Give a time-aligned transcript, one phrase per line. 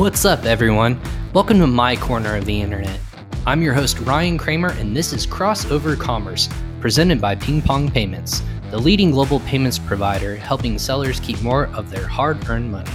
[0.00, 0.98] What's up, everyone?
[1.34, 2.98] Welcome to my corner of the internet.
[3.46, 6.48] I'm your host, Ryan Kramer, and this is Crossover Commerce,
[6.80, 11.90] presented by Ping Pong Payments, the leading global payments provider helping sellers keep more of
[11.90, 12.90] their hard earned money.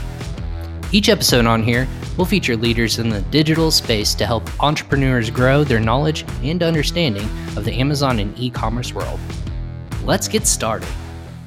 [0.91, 1.87] Each episode on here
[2.17, 7.29] will feature leaders in the digital space to help entrepreneurs grow their knowledge and understanding
[7.55, 9.19] of the Amazon and e commerce world.
[10.03, 10.89] Let's get started.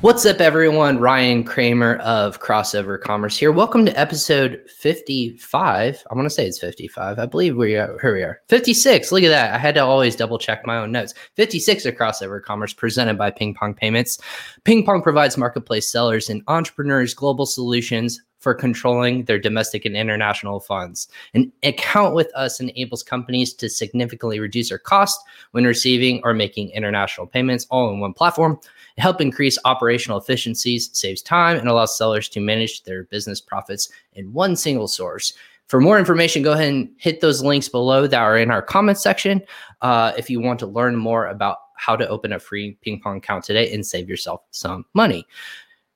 [0.00, 1.00] What's up, everyone?
[1.00, 3.50] Ryan Kramer of Crossover Commerce here.
[3.50, 6.04] Welcome to episode 55.
[6.08, 7.18] I want to say it's 55.
[7.18, 7.98] I believe we are.
[8.00, 8.40] Here we are.
[8.48, 9.10] 56.
[9.10, 9.52] Look at that.
[9.52, 11.14] I had to always double check my own notes.
[11.34, 14.20] 56 of Crossover Commerce presented by Ping Pong Payments.
[14.62, 20.60] Ping Pong provides marketplace sellers and entrepreneurs global solutions for controlling their domestic and international
[20.60, 21.08] funds.
[21.34, 26.70] An account with us enables companies to significantly reduce their cost when receiving or making
[26.70, 28.60] international payments all in one platform
[28.98, 34.32] help increase operational efficiencies, saves time, and allows sellers to manage their business profits in
[34.32, 35.32] one single source.
[35.66, 38.98] For more information, go ahead and hit those links below that are in our comment
[38.98, 39.42] section.
[39.82, 43.18] Uh, if you want to learn more about how to open a free ping pong
[43.18, 45.26] account today and save yourself some money.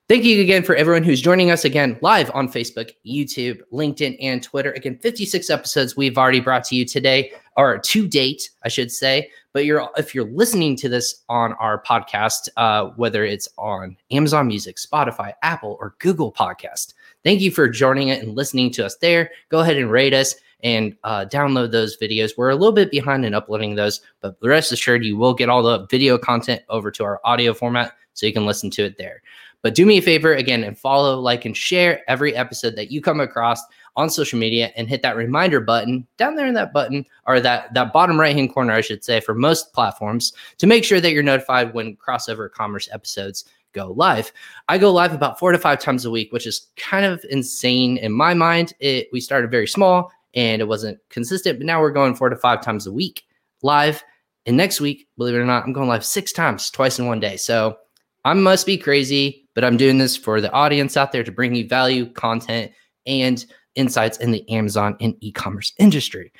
[0.09, 4.43] Thank you again for everyone who's joining us again live on Facebook, YouTube, LinkedIn, and
[4.43, 4.71] Twitter.
[4.73, 9.29] Again, 56 episodes we've already brought to you today, or to date, I should say.
[9.53, 14.47] But you're if you're listening to this on our podcast, uh, whether it's on Amazon
[14.47, 18.97] Music, Spotify, Apple, or Google Podcast, thank you for joining it and listening to us
[18.97, 19.31] there.
[19.49, 22.31] Go ahead and rate us and uh, download those videos.
[22.37, 25.61] We're a little bit behind in uploading those, but rest assured, you will get all
[25.61, 29.21] the video content over to our audio format so you can listen to it there.
[29.63, 33.01] But do me a favor again and follow, like, and share every episode that you
[33.01, 33.61] come across
[33.95, 37.73] on social media and hit that reminder button down there in that button or that
[37.73, 41.11] that bottom right hand corner, I should say, for most platforms to make sure that
[41.11, 44.31] you're notified when crossover commerce episodes go live.
[44.69, 47.97] I go live about four to five times a week, which is kind of insane
[47.97, 48.73] in my mind.
[48.79, 52.35] It we started very small and it wasn't consistent, but now we're going four to
[52.35, 53.23] five times a week
[53.61, 54.03] live.
[54.45, 57.19] And next week, believe it or not, I'm going live six times, twice in one
[57.19, 57.37] day.
[57.37, 57.77] So
[58.25, 61.55] I must be crazy, but I'm doing this for the audience out there to bring
[61.55, 62.71] you value, content,
[63.05, 66.31] and insights in the Amazon and e commerce industry.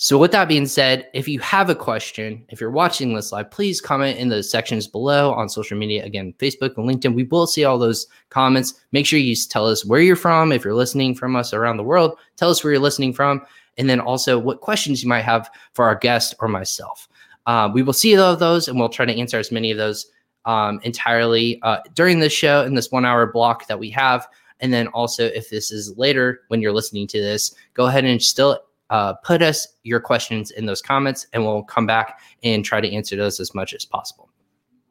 [0.00, 3.50] So, with that being said, if you have a question, if you're watching this live,
[3.50, 6.04] please comment in the sections below on social media.
[6.04, 7.16] Again, Facebook and LinkedIn.
[7.16, 8.74] We will see all those comments.
[8.92, 10.52] Make sure you tell us where you're from.
[10.52, 13.42] If you're listening from us around the world, tell us where you're listening from.
[13.76, 17.08] And then also what questions you might have for our guest or myself.
[17.46, 19.78] Uh, we will see all of those and we'll try to answer as many of
[19.78, 20.06] those
[20.48, 24.26] um, entirely uh, during this show in this one hour block that we have.
[24.60, 28.20] And then also, if this is later when you're listening to this, go ahead and
[28.20, 28.58] still
[28.88, 32.90] uh, put us your questions in those comments and we'll come back and try to
[32.90, 34.30] answer those as much as possible.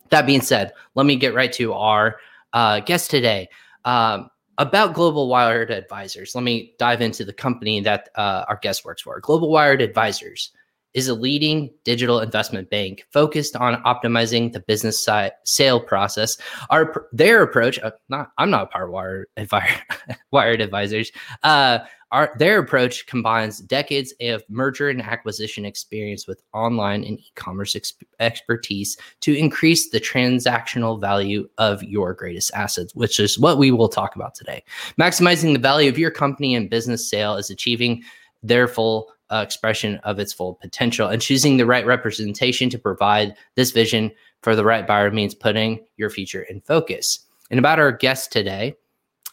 [0.09, 2.17] That being said, let me get right to our
[2.53, 3.50] uh, guest today.
[3.84, 4.29] Um,
[4.59, 9.01] about Global Wired Advisors, let me dive into the company that uh, our guest works
[9.01, 9.19] for.
[9.19, 10.51] Global Wired Advisors
[10.97, 16.40] is a leading digital investment bank focused on optimizing the business side sale process.
[16.72, 19.28] Our their approach, uh, not I'm not a part of Wired,
[20.31, 21.12] Wired Advisors.
[21.44, 21.80] Uh,
[22.12, 27.94] our, their approach combines decades of merger and acquisition experience with online and e-commerce ex-
[28.19, 33.90] expertise to increase the transactional value of your greatest assets, which is what we will
[33.90, 34.64] talk about today.
[35.00, 38.02] Maximizing the value of your company and business sale is achieving
[38.41, 41.07] their full uh, expression of its full potential.
[41.07, 44.11] And choosing the right representation to provide this vision
[44.41, 47.19] for the right buyer means putting your future in focus.
[47.49, 48.75] And about our guest today,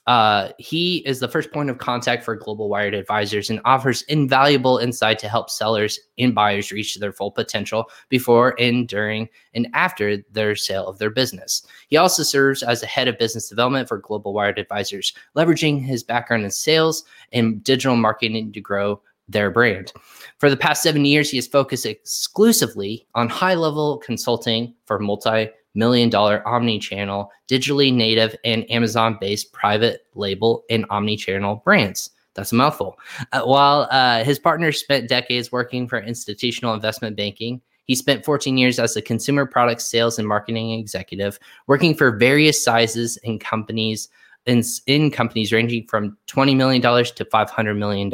[0.06, 4.77] uh, he is the first point of contact for Global Wired Advisors and offers invaluable
[4.77, 10.19] insight to help sellers and buyers reach their full potential before, and during, and after
[10.33, 11.66] their sale of their business.
[11.88, 16.03] He also serves as the head of business development for Global Wired Advisors, leveraging his
[16.03, 19.93] background in sales and digital marketing to grow their brand.
[20.39, 25.51] For the past seven years, he has focused exclusively on high level consulting for multi
[25.75, 32.10] million dollar omni channel, digitally native, and Amazon based private label and omni channel brands.
[32.34, 32.98] That's a mouthful.
[33.33, 38.57] Uh, while uh, his partners spent decades working for institutional investment banking, he spent 14
[38.57, 44.09] years as a consumer product sales and marketing executive, working for various sizes and companies
[44.47, 48.10] in, in companies ranging from $20 million to $500 million.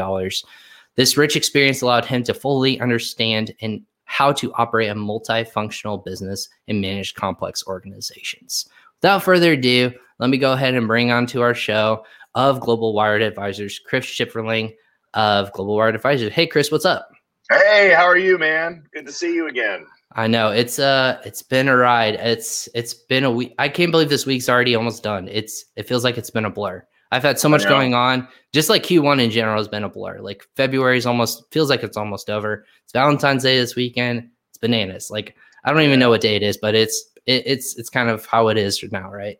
[1.00, 6.46] This rich experience allowed him to fully understand and how to operate a multifunctional business
[6.68, 8.68] and manage complex organizations.
[9.00, 12.04] Without further ado, let me go ahead and bring on to our show
[12.34, 14.74] of Global Wired Advisors, Chris Schifferling
[15.14, 16.34] of Global Wired Advisors.
[16.34, 17.08] Hey, Chris, what's up?
[17.48, 18.84] Hey, how are you, man?
[18.92, 19.86] Good to see you again.
[20.12, 22.16] I know it's uh it's been a ride.
[22.16, 23.54] It's it's been a week.
[23.58, 25.28] I can't believe this week's already almost done.
[25.28, 26.86] It's it feels like it's been a blur.
[27.12, 28.28] I've had so much going on.
[28.52, 30.20] Just like Q1 in general has been a blur.
[30.20, 32.64] Like February is almost feels like it's almost over.
[32.84, 34.28] It's Valentine's Day this weekend.
[34.50, 35.10] It's bananas.
[35.10, 38.08] Like I don't even know what day it is, but it's it, it's it's kind
[38.08, 39.38] of how it is now, right?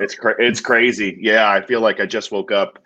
[0.00, 1.18] It's cra- it's crazy.
[1.20, 2.82] Yeah, I feel like I just woke up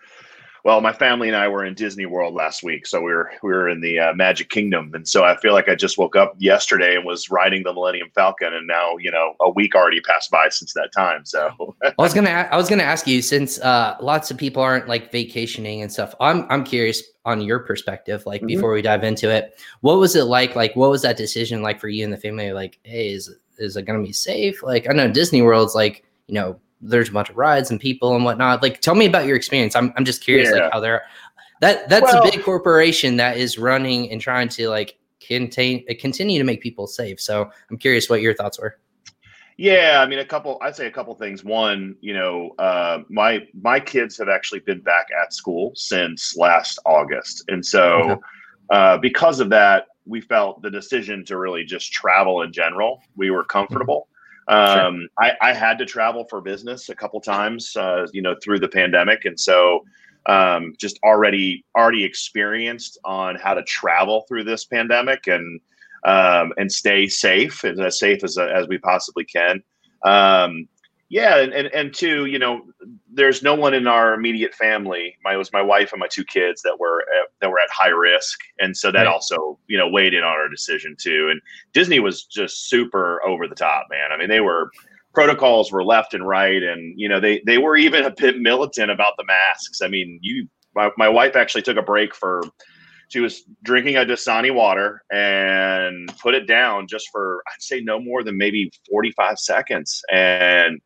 [0.63, 3.49] well, my family and I were in Disney World last week, so we were we
[3.49, 6.35] were in the uh, Magic Kingdom, and so I feel like I just woke up
[6.37, 10.31] yesterday and was riding the Millennium Falcon, and now you know a week already passed
[10.31, 11.25] by since that time.
[11.25, 14.87] So I was gonna I was gonna ask you since uh, lots of people aren't
[14.87, 16.15] like vacationing and stuff.
[16.21, 18.47] I'm I'm curious on your perspective, like mm-hmm.
[18.47, 20.55] before we dive into it, what was it like?
[20.55, 22.53] Like, what was that decision like for you and the family?
[22.53, 24.63] Like, hey, is is it gonna be safe?
[24.63, 28.15] Like, I know Disney World's like you know there's a bunch of rides and people
[28.15, 28.61] and whatnot.
[28.61, 29.75] Like, tell me about your experience.
[29.75, 30.63] I'm I'm just curious, yeah.
[30.63, 31.03] like how they're
[31.61, 36.37] that that's well, a big corporation that is running and trying to like contain continue
[36.37, 37.19] to make people safe.
[37.19, 38.77] So I'm curious what your thoughts were.
[39.57, 40.57] Yeah, I mean, a couple.
[40.61, 41.43] I'd say a couple things.
[41.43, 46.79] One, you know, uh, my my kids have actually been back at school since last
[46.85, 48.21] August, and so okay.
[48.71, 53.01] uh, because of that, we felt the decision to really just travel in general.
[53.15, 54.07] We were comfortable.
[54.47, 55.31] Um, sure.
[55.41, 58.67] I, I, had to travel for business a couple times, uh, you know, through the
[58.67, 59.85] pandemic, and so
[60.25, 65.61] um, just already already experienced on how to travel through this pandemic and
[66.05, 69.63] um, and stay safe and as safe as as we possibly can.
[70.03, 70.67] Um,
[71.09, 72.63] yeah, and, and and two, you know,
[73.13, 75.15] there's no one in our immediate family.
[75.23, 77.69] My it was my wife and my two kids that were at, that were at
[77.69, 79.07] high risk, and so that right.
[79.07, 81.27] also you know weighed in on our decision too.
[81.29, 81.41] And
[81.73, 84.13] Disney was just super over the top, man.
[84.13, 84.71] I mean, they were
[85.13, 88.89] protocols were left and right, and you know they they were even a bit militant
[88.89, 89.81] about the masks.
[89.81, 92.43] I mean, you my, my wife actually took a break for
[93.09, 97.99] she was drinking a Dasani water and put it down just for I'd say no
[97.99, 100.79] more than maybe 45 seconds and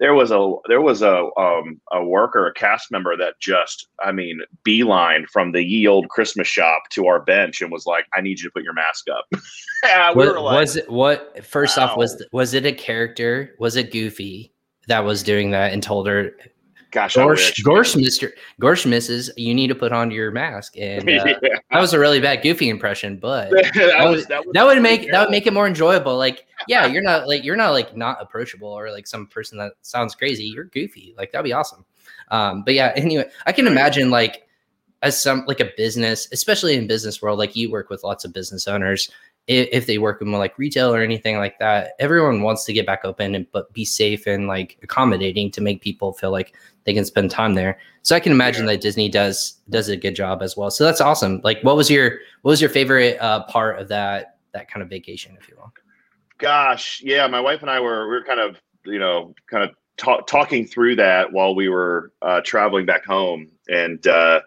[0.00, 4.12] there was a there was a um, a worker, a cast member that just, I
[4.12, 8.22] mean, beeline from the ye old Christmas shop to our bench and was like, "I
[8.22, 9.26] need you to put your mask up."
[9.84, 11.44] yeah, we like, was it what?
[11.44, 11.88] First wow.
[11.88, 13.54] off, was was it a character?
[13.58, 14.54] Was it Goofy
[14.88, 16.32] that was doing that and told her?
[16.90, 19.30] Gosh, Gorsh, Gorsh, Mister Gorsh, misses.
[19.36, 21.58] You need to put on your mask, and uh, yeah.
[21.70, 23.16] that was a really bad Goofy impression.
[23.16, 26.16] But that, that, was, that, that would make that would make it more enjoyable.
[26.16, 29.74] Like, yeah, you're not like you're not like not approachable or like some person that
[29.82, 30.44] sounds crazy.
[30.44, 31.14] You're Goofy.
[31.16, 31.84] Like that'd be awesome.
[32.30, 34.46] Um, but yeah, anyway, I can imagine like
[35.02, 38.32] as some like a business, especially in business world, like you work with lots of
[38.32, 39.10] business owners
[39.46, 42.86] if they work in more like retail or anything like that, everyone wants to get
[42.86, 46.54] back open and but be safe and like accommodating to make people feel like
[46.84, 47.78] they can spend time there.
[48.02, 48.72] So I can imagine yeah.
[48.72, 50.70] that Disney does does a good job as well.
[50.70, 51.40] So that's awesome.
[51.42, 54.88] Like, what was your what was your favorite uh, part of that that kind of
[54.88, 55.72] vacation, if you will?
[56.38, 59.70] Gosh, yeah, my wife and I were we were kind of you know kind of
[59.96, 64.40] ta- talking through that while we were uh, traveling back home, and uh,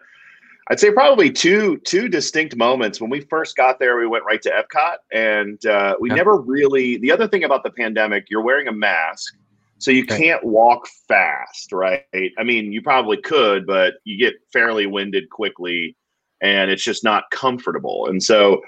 [0.70, 3.00] I'd say probably two two distinct moments.
[3.00, 6.16] When we first got there, we went right to Epcot, and uh, we yeah.
[6.16, 6.96] never really.
[6.98, 9.34] The other thing about the pandemic, you're wearing a mask,
[9.78, 10.16] so you okay.
[10.16, 12.04] can't walk fast, right?
[12.38, 15.96] I mean, you probably could, but you get fairly winded quickly,
[16.40, 18.06] and it's just not comfortable.
[18.06, 18.62] And so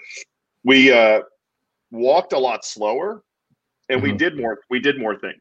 [0.65, 1.21] we uh,
[1.91, 3.23] walked a lot slower,
[3.89, 4.13] and mm-hmm.
[4.13, 4.59] we did more.
[4.69, 5.41] We did more things.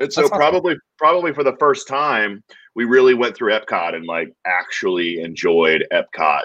[0.00, 0.82] And so That's probably awesome.
[0.98, 2.42] probably for the first time,
[2.74, 6.42] we really went through Epcot and like actually enjoyed Epcot,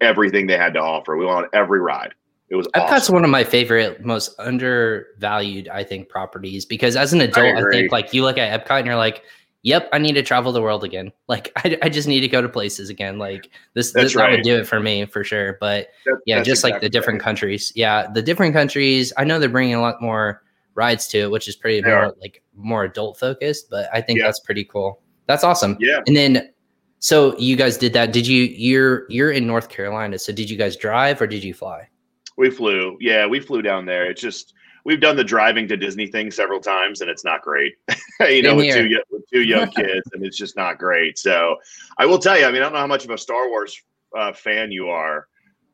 [0.00, 1.16] everything they had to offer.
[1.16, 2.14] We went on every ride.
[2.48, 3.14] It was Epcot's awesome.
[3.14, 7.70] one of my favorite, most undervalued, I think, properties because as an adult, I, I,
[7.70, 9.22] think like you look at Epcot and you're like,
[9.62, 11.12] yep, I need to travel the world again.
[11.28, 13.18] Like I, I just need to go to places again.
[13.18, 14.32] Like this, this right.
[14.32, 15.56] would do it for me for sure.
[15.60, 15.88] But
[16.26, 17.24] yeah, just exactly like the different right.
[17.24, 17.72] countries.
[17.74, 19.14] Yeah, the different countries.
[19.16, 20.42] I know they're bringing a lot more
[20.74, 23.70] rides to it, which is pretty more like more adult focused.
[23.70, 24.26] But I think yeah.
[24.26, 25.01] that's pretty cool.
[25.32, 25.78] That's awesome.
[25.80, 26.00] Yeah.
[26.06, 26.50] And then,
[26.98, 28.12] so you guys did that.
[28.12, 28.44] Did you?
[28.44, 30.18] You're you're in North Carolina.
[30.18, 31.88] So did you guys drive or did you fly?
[32.36, 32.98] We flew.
[33.00, 34.10] Yeah, we flew down there.
[34.10, 34.52] It's just
[34.84, 37.72] we've done the driving to Disney thing several times, and it's not great.
[38.20, 41.18] you know, with two, with two young kids, and it's just not great.
[41.18, 41.56] So
[41.96, 42.44] I will tell you.
[42.44, 43.80] I mean, I don't know how much of a Star Wars
[44.14, 45.28] uh, fan you are,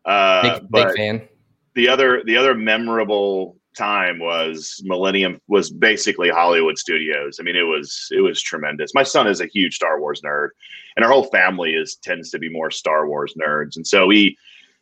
[0.05, 1.29] uh, big, but big fan.
[1.75, 7.39] The other the other memorable time was Millennium was basically Hollywood Studios.
[7.41, 8.95] I mean, it was it was tremendous.
[8.95, 10.49] My son is a huge Star Wars nerd,
[10.97, 13.77] and our whole family is tends to be more Star Wars nerds.
[13.77, 14.37] And so we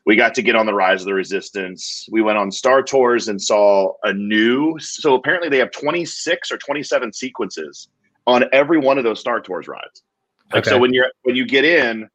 [0.07, 2.07] we got to get on the Rise of the Resistance.
[2.11, 4.79] We went on Star Tours and saw a new.
[4.79, 7.89] So apparently they have 26 or 27 sequences
[8.27, 10.03] on every one of those Star Tours rides.
[10.53, 10.71] Like okay.
[10.71, 12.09] so when you're when you get in,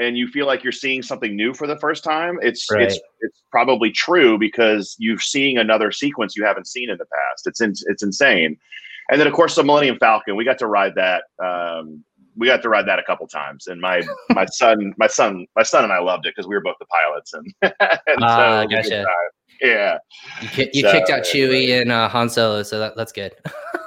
[0.00, 2.82] and you feel like you're seeing something new for the first time, it's right.
[2.82, 7.46] it's it's probably true because you're seeing another sequence you haven't seen in the past.
[7.46, 8.56] It's in, it's insane.
[9.10, 11.24] And then of course the Millennium Falcon, we got to ride that.
[11.42, 12.02] Um,
[12.36, 15.62] we got to ride that a couple times, and my my son, my son, my
[15.62, 17.54] son and I loved it because we were both the pilots, and,
[18.06, 19.04] and uh, so gotcha.
[19.60, 19.98] Yeah,
[20.56, 23.34] you, you so, kicked out Chewie and uh, Han Solo, so that, that's good.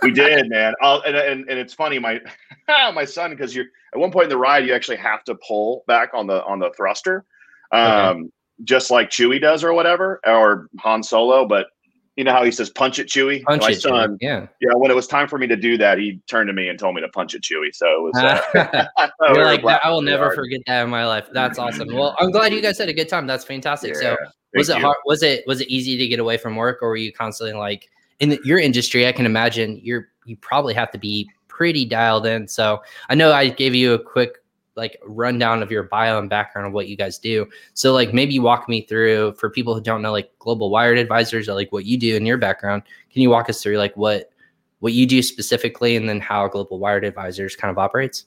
[0.02, 0.74] we did, man.
[0.82, 2.20] I'll, and, and and it's funny, my
[2.94, 5.84] my son, because you're at one point in the ride, you actually have to pull
[5.88, 7.26] back on the on the thruster,
[7.72, 8.30] um, okay.
[8.64, 11.68] just like Chewie does or whatever, or Han Solo, but
[12.16, 13.44] you know how he says punch it Chewie?
[13.44, 14.48] Punch my it, son yeah.
[14.62, 16.78] Yeah when it was time for me to do that he turned to me and
[16.78, 17.74] told me to punch it Chewie.
[17.74, 18.88] So it was uh,
[19.34, 20.36] You're like i will never hard.
[20.36, 21.28] forget that in my life.
[21.32, 21.94] That's awesome.
[21.94, 23.28] Well i'm glad you guys had a good time.
[23.28, 23.94] That's fantastic.
[23.96, 24.18] Yeah, so
[24.54, 24.84] was it you.
[24.84, 27.58] hard was it was it easy to get away from work or were you constantly
[27.58, 27.90] like
[28.20, 32.26] in the, your industry i can imagine you're you probably have to be pretty dialed
[32.26, 32.48] in.
[32.48, 34.43] So i know i gave you a quick
[34.76, 37.48] like rundown of your bio and background of what you guys do.
[37.74, 41.48] So like maybe walk me through for people who don't know like global wired advisors
[41.48, 42.84] or like what you do in your background.
[43.12, 44.32] Can you walk us through like what
[44.80, 48.26] what you do specifically and then how global wired advisors kind of operates?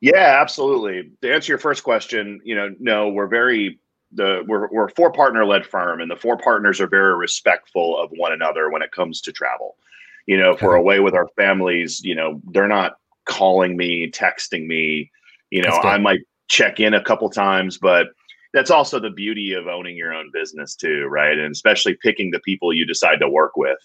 [0.00, 1.10] Yeah, absolutely.
[1.22, 3.80] To answer your first question, you know, no, we're very
[4.12, 7.98] the we're we're a four partner led firm and the four partners are very respectful
[7.98, 9.76] of one another when it comes to travel.
[10.26, 14.66] You know, if we're away with our families, you know, they're not calling me, texting
[14.66, 15.10] me.
[15.50, 18.08] You know, I might check in a couple times, but
[18.52, 21.38] that's also the beauty of owning your own business too, right?
[21.38, 23.78] And especially picking the people you decide to work with,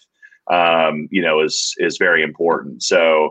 [0.50, 2.82] um, you know, is is very important.
[2.82, 3.30] So,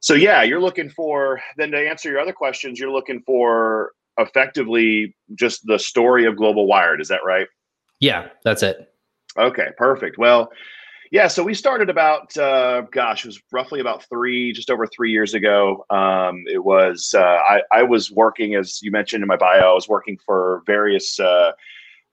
[0.00, 1.40] so yeah, you're looking for.
[1.56, 6.66] Then to answer your other questions, you're looking for effectively just the story of Global
[6.66, 7.00] Wired.
[7.00, 7.46] Is that right?
[8.00, 8.92] Yeah, that's it.
[9.36, 10.18] Okay, perfect.
[10.18, 10.50] Well,
[11.12, 15.10] yeah, so we started about, uh, gosh, it was roughly about three, just over three
[15.10, 15.84] years ago.
[15.90, 19.74] Um, it was, uh, I, I, was working, as you mentioned in my bio, I
[19.74, 21.52] was working for various uh,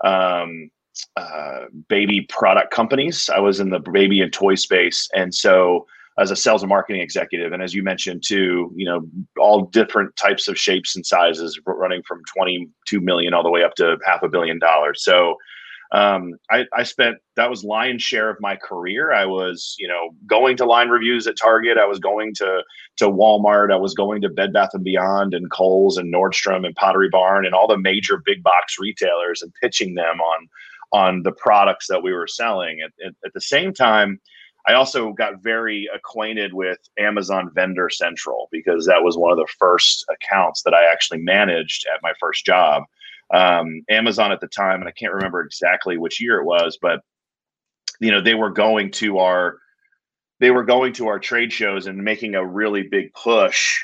[0.03, 0.69] um,
[1.15, 3.29] uh, baby product companies.
[3.29, 5.07] I was in the baby and toy space.
[5.15, 5.87] And so,
[6.19, 9.07] as a sales and marketing executive, and as you mentioned too, you know,
[9.39, 13.75] all different types of shapes and sizes, running from 22 million all the way up
[13.75, 15.05] to half a billion dollars.
[15.05, 15.37] So,
[15.91, 19.11] um, I, I spent that was lion's share of my career.
[19.11, 21.77] I was, you know, going to line reviews at Target.
[21.77, 22.63] I was going to
[22.97, 23.73] to Walmart.
[23.73, 27.45] I was going to Bed Bath and Beyond and Kohl's and Nordstrom and Pottery Barn
[27.45, 30.47] and all the major big box retailers and pitching them on
[30.91, 32.81] on the products that we were selling.
[32.81, 34.19] At, at, at the same time,
[34.67, 39.51] I also got very acquainted with Amazon Vendor Central because that was one of the
[39.57, 42.83] first accounts that I actually managed at my first job
[43.31, 47.01] um, Amazon at the time, and I can't remember exactly which year it was, but
[47.99, 49.57] you know they were going to our
[50.39, 53.77] they were going to our trade shows and making a really big push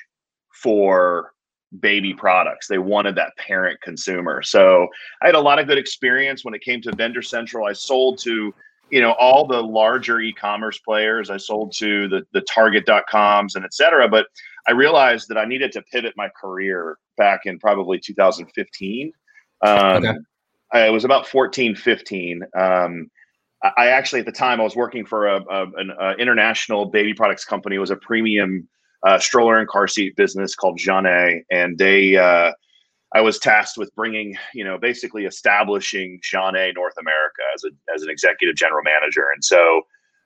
[0.54, 1.34] for
[1.82, 2.68] baby products.
[2.68, 4.42] They wanted that parent consumer.
[4.42, 4.88] So
[5.22, 7.68] I had a lot of good experience when it came to Vendor Central.
[7.68, 8.54] I sold to
[8.90, 11.30] you know all the larger e-commerce players.
[11.30, 14.08] I sold to the the Target.coms and et cetera.
[14.08, 14.28] But
[14.68, 19.12] I realized that I needed to pivot my career back in probably 2015
[19.62, 20.14] um, okay.
[20.72, 22.44] I was about 14, 15.
[22.58, 23.10] Um,
[23.78, 27.14] I actually, at the time, I was working for a, a an a international baby
[27.14, 27.78] products company.
[27.78, 28.68] It was a premium
[29.04, 32.16] uh, stroller and car seat business called Jeanne, and they.
[32.16, 32.52] Uh,
[33.14, 38.04] I was tasked with bringing, you know, basically establishing Jeanne North America as a as
[38.04, 39.30] an executive general manager.
[39.34, 39.84] And so,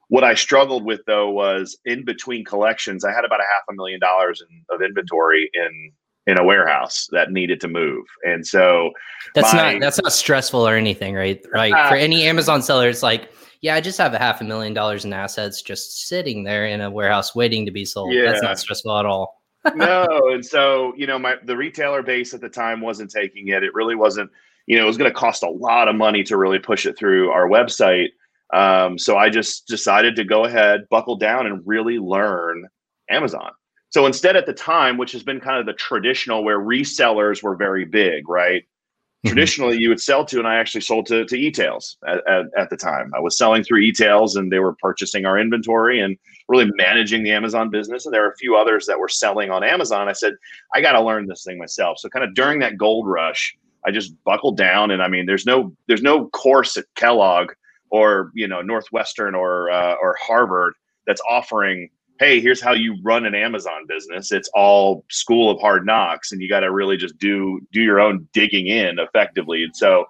[0.07, 3.74] what I struggled with though was in between collections, I had about a half a
[3.74, 5.91] million dollars in, of inventory in
[6.29, 8.05] in a warehouse that needed to move.
[8.24, 8.91] And so
[9.33, 11.43] that's my, not that's not stressful or anything, right?
[11.51, 11.74] Right.
[11.74, 13.29] Uh, For any Amazon seller, it's like,
[13.62, 16.81] yeah, I just have a half a million dollars in assets just sitting there in
[16.81, 18.13] a warehouse waiting to be sold.
[18.13, 18.31] Yeah.
[18.31, 19.41] That's not stressful at all.
[19.75, 23.63] no, and so you know, my the retailer base at the time wasn't taking it.
[23.63, 24.31] It really wasn't.
[24.67, 26.98] You know, it was going to cost a lot of money to really push it
[26.98, 28.09] through our website.
[28.53, 32.67] Um, so I just decided to go ahead, buckle down, and really learn
[33.09, 33.51] Amazon.
[33.89, 37.55] So instead, at the time, which has been kind of the traditional where resellers were
[37.55, 38.63] very big, right?
[38.63, 39.29] Mm-hmm.
[39.34, 42.69] Traditionally, you would sell to, and I actually sold to, to eTailz at, at, at,
[42.69, 43.12] the time.
[43.13, 46.17] I was selling through eTailz and they were purchasing our inventory and
[46.48, 48.05] really managing the Amazon business.
[48.05, 50.08] And there were a few others that were selling on Amazon.
[50.08, 50.36] I said,
[50.74, 52.00] I got to learn this thing myself.
[52.00, 54.91] So kind of during that gold rush, I just buckled down.
[54.91, 57.51] And I mean, there's no, there's no course at Kellogg
[57.89, 61.89] or, you know, Northwestern or, uh, or Harvard that's offering
[62.20, 64.32] hey, here's how you run an Amazon business.
[64.32, 68.00] It's all school of hard knocks, and you got to really just do do your
[68.00, 69.64] own digging in effectively.
[69.64, 70.06] And so,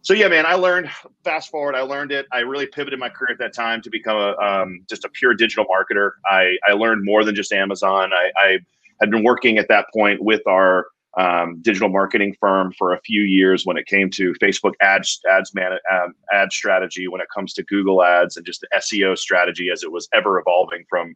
[0.00, 0.90] so yeah, man, I learned.
[1.24, 2.26] Fast forward, I learned it.
[2.32, 5.34] I really pivoted my career at that time to become a um, just a pure
[5.34, 6.12] digital marketer.
[6.26, 8.12] I I learned more than just Amazon.
[8.12, 8.58] I, I
[9.00, 10.86] had been working at that point with our
[11.18, 15.54] um, digital marketing firm for a few years when it came to Facebook ads, ads
[15.54, 19.68] man, um, ad strategy, when it comes to Google ads, and just the SEO strategy
[19.70, 21.14] as it was ever evolving from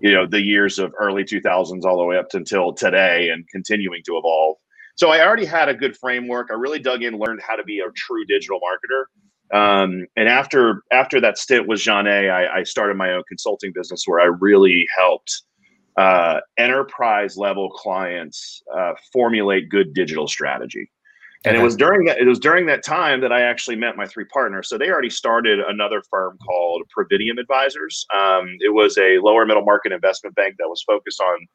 [0.00, 3.48] you know the years of early 2000s all the way up to until today and
[3.50, 4.56] continuing to evolve.
[4.96, 6.48] So i already had a good framework.
[6.50, 9.04] I really dug in learned how to be a true digital marketer.
[9.56, 14.04] Um, and after after that stint with Jean I, I started my own consulting business
[14.06, 15.42] where I really helped
[15.98, 20.90] uh, enterprise level clients uh, formulate good digital strategy.
[21.44, 21.60] And okay.
[21.60, 24.24] it was during that it was during that time that I actually met my three
[24.24, 24.68] partners.
[24.68, 28.06] So they already started another firm called Providium Advisors.
[28.14, 31.46] Um, it was a lower middle market investment bank that was focused on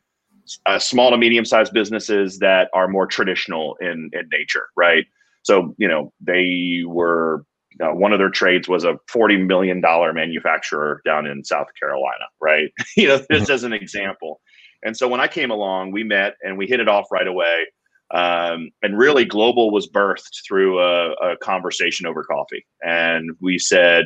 [0.65, 5.05] uh, small to medium sized businesses that are more traditional in in nature, right?
[5.41, 7.43] So you know they were
[7.81, 12.69] uh, one of their trades was a $40 million manufacturer down in South Carolina, right?
[12.97, 13.51] you know, just mm-hmm.
[13.51, 14.41] as an example.
[14.83, 17.65] And so when I came along, we met and we hit it off right away.
[18.11, 22.65] Um, and really, Global was birthed through a, a conversation over coffee.
[22.81, 24.05] And we said,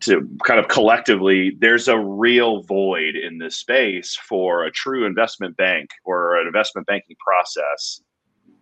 [0.00, 5.56] to kind of collectively, there's a real void in this space for a true investment
[5.56, 8.00] bank or an investment banking process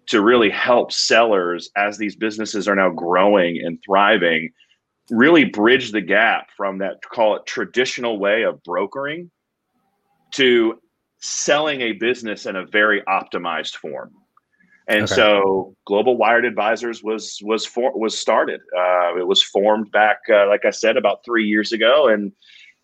[0.07, 4.51] to really help sellers as these businesses are now growing and thriving
[5.11, 9.31] really bridge the gap from that call it traditional way of brokering
[10.33, 10.79] to
[11.19, 14.11] selling a business in a very optimized form
[14.89, 15.15] and okay.
[15.15, 20.47] so global wired advisors was was for, was started uh, it was formed back uh,
[20.49, 22.33] like i said about three years ago and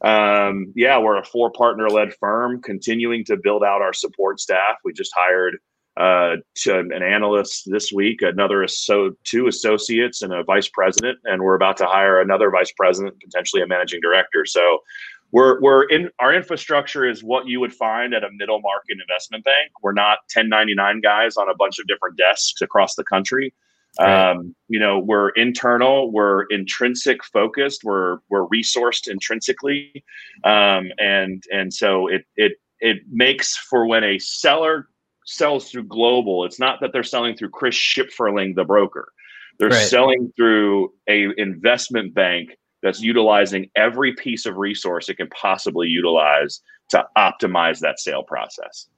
[0.03, 4.77] um, yeah we're a four partner led firm continuing to build out our support staff
[4.85, 5.59] we just hired
[5.97, 11.43] uh, to an analyst this week, another so two associates and a vice president, and
[11.43, 14.47] we're about to hire another vice president, potentially a managing director.
[14.47, 14.79] So
[15.33, 19.45] we're we're in our infrastructure is what you would find at a middle market investment
[19.45, 19.73] bank.
[19.83, 23.55] We're not 1099 guys on a bunch of different desks across the country.
[23.99, 24.31] Right.
[24.31, 30.05] Um, you know, we're internal, we're intrinsic focused, we're we're resourced intrinsically,
[30.45, 34.89] um, and and so it it it makes for when a seller
[35.27, 39.13] sells through global, it's not that they're selling through Chris Schifferling, the broker.
[39.59, 39.89] They're right.
[39.89, 46.61] selling through a investment bank that's utilizing every piece of resource it can possibly utilize
[46.91, 48.89] to optimize that sale process.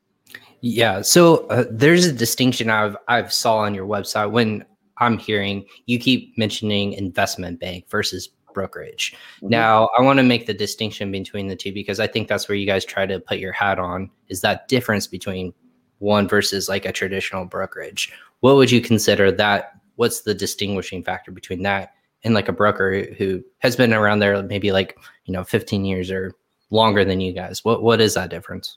[0.61, 4.65] Yeah, so uh, there's a distinction I've I've saw on your website when
[4.99, 9.15] I'm hearing you keep mentioning investment bank versus brokerage.
[9.37, 9.49] Mm-hmm.
[9.49, 12.57] Now, I want to make the distinction between the two because I think that's where
[12.57, 15.53] you guys try to put your hat on is that difference between
[15.99, 18.13] one versus like a traditional brokerage.
[18.41, 19.73] What would you consider that?
[19.97, 24.43] What's the distinguishing factor between that and like a broker who has been around there
[24.43, 26.33] maybe like, you know, 15 years or
[26.71, 27.65] longer than you guys?
[27.65, 28.77] What what is that difference?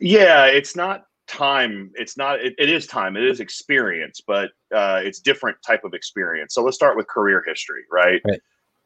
[0.00, 5.00] Yeah, it's not time it's not it, it is time it is experience but uh,
[5.02, 8.40] it's different type of experience so let's start with career history right, right.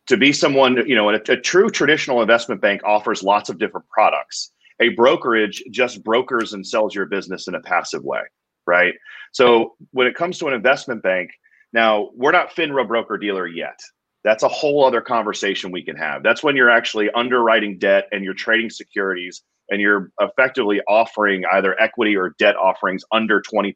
[0.06, 3.88] to be someone you know a, a true traditional investment bank offers lots of different
[3.88, 8.20] products a brokerage just brokers and sells your business in a passive way,
[8.66, 8.94] right?
[9.32, 11.30] So when it comes to an investment bank,
[11.72, 13.78] now we're not FINRA broker dealer yet.
[14.26, 16.24] That's a whole other conversation we can have.
[16.24, 21.80] That's when you're actually underwriting debt and you're trading securities and you're effectively offering either
[21.80, 23.72] equity or debt offerings under 20%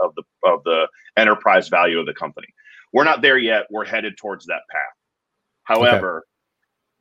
[0.00, 2.48] of the of the enterprise value of the company.
[2.92, 3.66] We're not there yet.
[3.70, 4.80] We're headed towards that path.
[5.62, 6.24] However, okay.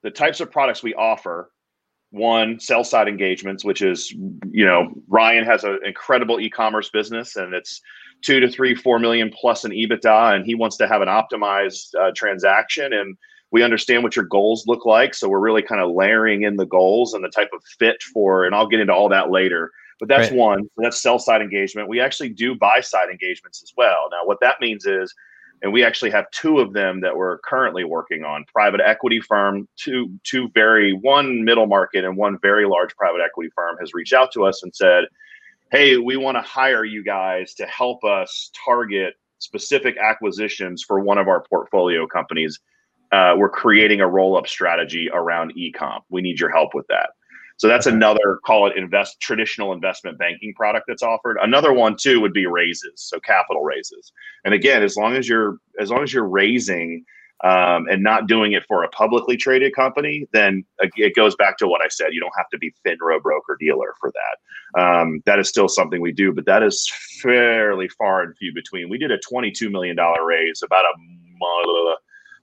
[0.03, 1.49] the types of products we offer
[2.11, 4.11] one sell side engagements which is
[4.51, 7.81] you know ryan has an incredible e-commerce business and it's
[8.21, 11.95] two to three four million plus an ebitda and he wants to have an optimized
[11.99, 13.17] uh, transaction and
[13.51, 15.13] we understand what your goals look like.
[15.13, 18.45] So we're really kind of layering in the goals and the type of fit for
[18.45, 19.71] and i'll get into all that later
[20.01, 20.37] but that's right.
[20.37, 20.63] one.
[20.77, 21.87] That's sell side engagement.
[21.87, 24.09] We actually do buy side engagements as well.
[24.11, 25.13] Now what that means is
[25.61, 29.67] and we actually have two of them that we're currently working on private equity firm
[29.77, 34.13] two two very one middle market and one very large private equity firm has reached
[34.13, 35.05] out to us and said
[35.71, 41.17] hey we want to hire you guys to help us target specific acquisitions for one
[41.17, 42.59] of our portfolio companies.
[43.11, 46.05] Uh, we're creating a roll-up strategy around e-comp.
[46.09, 47.09] We need your help with that
[47.61, 51.37] so that's another call it invest traditional investment banking product that's offered.
[51.39, 54.13] Another one too would be raises, so capital raises.
[54.43, 57.05] And again, as long as you're as long as you're raising
[57.43, 61.67] um, and not doing it for a publicly traded company, then it goes back to
[61.67, 62.13] what I said.
[62.13, 64.81] You don't have to be FINRA broker dealer for that.
[64.81, 68.89] Um, that is still something we do, but that is fairly far and few between.
[68.89, 69.95] We did a $22 million
[70.25, 71.95] raise about a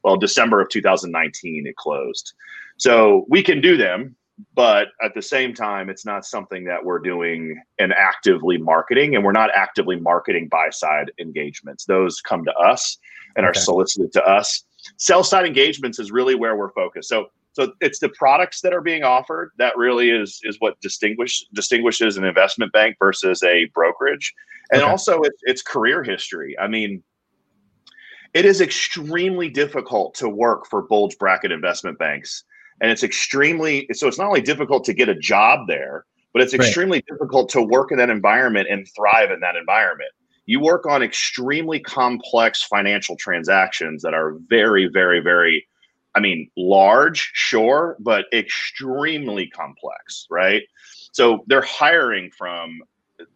[0.05, 2.35] well, December of 2019, it closed.
[2.77, 4.15] So we can do them
[4.55, 9.25] but at the same time it's not something that we're doing and actively marketing and
[9.25, 12.99] we're not actively marketing buy side engagements those come to us
[13.37, 13.51] and okay.
[13.51, 14.65] are solicited to us
[14.97, 17.27] sell side engagements is really where we're focused so
[17.59, 22.17] So it's the products that are being offered that really is is what distinguish distinguishes
[22.17, 24.33] an investment bank versus a brokerage,
[24.71, 24.91] and okay.
[24.91, 26.57] also it's, it's career history.
[26.57, 27.03] I mean,
[28.33, 32.45] it is extremely difficult to work for bulge bracket investment banks,
[32.81, 34.09] and it's extremely so.
[34.09, 37.07] It's not only difficult to get a job there, but it's extremely right.
[37.07, 40.11] difficult to work in that environment and thrive in that environment.
[40.47, 45.67] You work on extremely complex financial transactions that are very, very, very
[46.15, 50.63] I mean, large, sure, but extremely complex, right?
[51.13, 52.81] So they're hiring from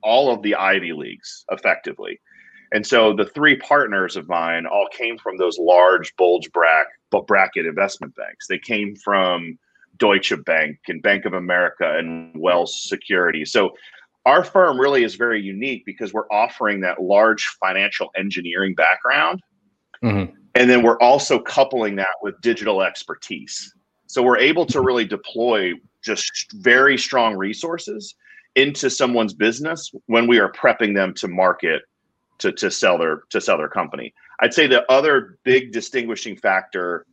[0.02, 2.20] all of the Ivy Leagues effectively.
[2.72, 8.14] And so the three partners of mine all came from those large bulge bracket investment
[8.16, 8.46] banks.
[8.48, 9.58] They came from
[9.98, 13.44] Deutsche Bank and Bank of America and Wells Security.
[13.44, 13.74] So
[14.24, 19.42] our firm really is very unique because we're offering that large financial engineering background.
[20.02, 20.34] Mm-hmm.
[20.54, 23.74] And then we're also coupling that with digital expertise.
[24.06, 28.14] So we're able to really deploy just very strong resources
[28.54, 31.82] into someone's business when we are prepping them to market
[32.42, 34.12] to, to sell their to sell their company.
[34.40, 37.06] I'd say the other big distinguishing factor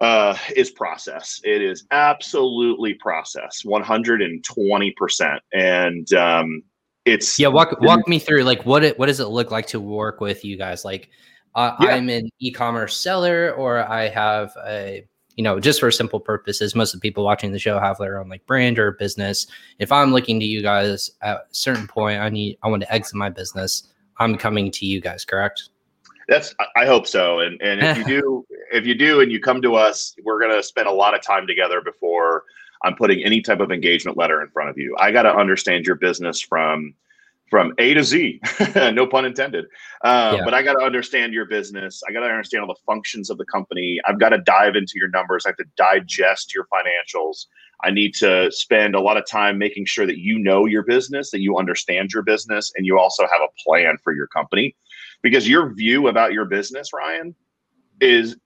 [0.00, 1.40] uh, is process.
[1.44, 5.38] It is absolutely process, 120%.
[5.52, 6.62] And um,
[7.04, 7.48] it's yeah.
[7.48, 10.44] Walk walk me through like what it what does it look like to work with
[10.44, 10.84] you guys?
[10.84, 11.10] Like
[11.54, 11.88] uh, yeah.
[11.90, 15.04] I'm an e-commerce seller, or I have a
[15.36, 16.74] you know just for simple purposes.
[16.74, 19.46] Most of the people watching the show have their own like brand or business.
[19.78, 22.92] If I'm looking to you guys at a certain point, I need I want to
[22.92, 23.88] exit my business.
[24.18, 25.70] I'm coming to you guys, correct?
[26.28, 27.40] That's I hope so.
[27.40, 30.62] And and if you do if you do and you come to us, we're gonna
[30.62, 32.44] spend a lot of time together before
[32.82, 34.96] I'm putting any type of engagement letter in front of you.
[34.98, 36.94] I got to understand your business from
[37.50, 38.42] from A to Z,
[38.74, 39.64] no pun intended.
[40.04, 40.44] Uh, yeah.
[40.44, 42.02] But I got to understand your business.
[42.06, 43.98] I got to understand all the functions of the company.
[44.04, 45.46] I've got to dive into your numbers.
[45.46, 47.46] I have to digest your financials.
[47.84, 51.30] I need to spend a lot of time making sure that you know your business,
[51.30, 54.74] that you understand your business, and you also have a plan for your company.
[55.22, 57.34] Because your view about your business, Ryan,
[58.00, 58.36] is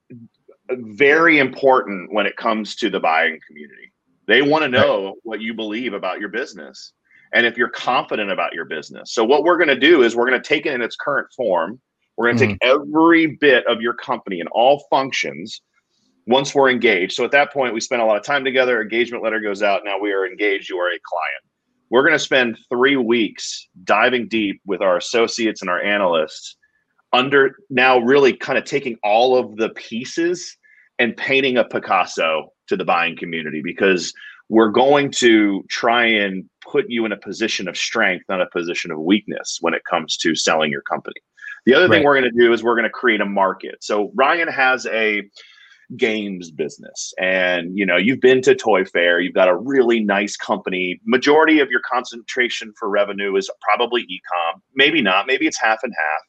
[0.70, 3.92] very important when it comes to the buying community.
[4.26, 6.92] They want to know what you believe about your business
[7.34, 9.12] and if you're confident about your business.
[9.12, 11.28] So what we're going to do is we're going to take it in its current
[11.36, 11.80] form.
[12.16, 12.52] We're going to mm-hmm.
[12.52, 15.62] take every bit of your company and all functions
[16.26, 17.12] once we're engaged.
[17.14, 18.80] So at that point, we spend a lot of time together.
[18.80, 19.82] Engagement letter goes out.
[19.84, 20.68] Now we are engaged.
[20.68, 21.44] You are a client.
[21.90, 26.56] We're going to spend three weeks diving deep with our associates and our analysts
[27.12, 30.56] under now really kind of taking all of the pieces
[30.98, 34.14] and painting a Picasso to the buying community because
[34.48, 38.90] we're going to try and put you in a position of strength, not a position
[38.90, 41.16] of weakness when it comes to selling your company.
[41.66, 41.98] The other right.
[41.98, 43.76] thing we're going to do is we're going to create a market.
[43.80, 45.22] So Ryan has a
[45.96, 47.12] games business.
[47.18, 51.00] And you know you've been to toy fair you've got a really nice company.
[51.04, 54.62] Majority of your concentration for revenue is probably e-com.
[54.74, 56.20] Maybe not maybe it's half and half.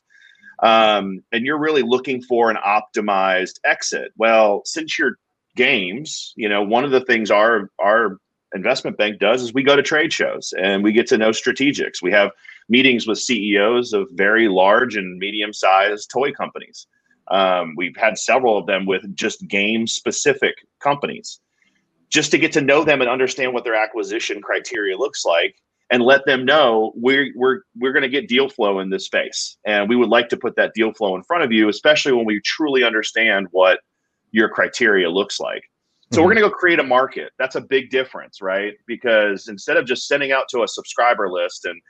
[0.62, 4.12] Um, and you're really looking for an optimized exit.
[4.18, 5.18] Well since you're
[5.56, 8.18] games, you know, one of the things our our
[8.54, 12.02] investment bank does is we go to trade shows and we get to know strategics.
[12.02, 12.32] We have
[12.70, 16.88] meetings with CEOs of very large and medium sized toy companies.
[17.30, 21.40] Um, we've had several of them with just game specific companies
[22.10, 25.56] just to get to know them and understand what their acquisition criteria looks like
[25.90, 29.58] and let them know we're we're we're going to get deal flow in this space
[29.66, 32.26] and we would like to put that deal flow in front of you especially when
[32.26, 33.80] we truly understand what
[34.34, 35.64] your criteria looks like.
[36.12, 36.26] So mm-hmm.
[36.26, 37.32] we're going to go create a market.
[37.40, 38.74] That's a big difference, right?
[38.86, 41.82] Because instead of just sending out to a subscriber list and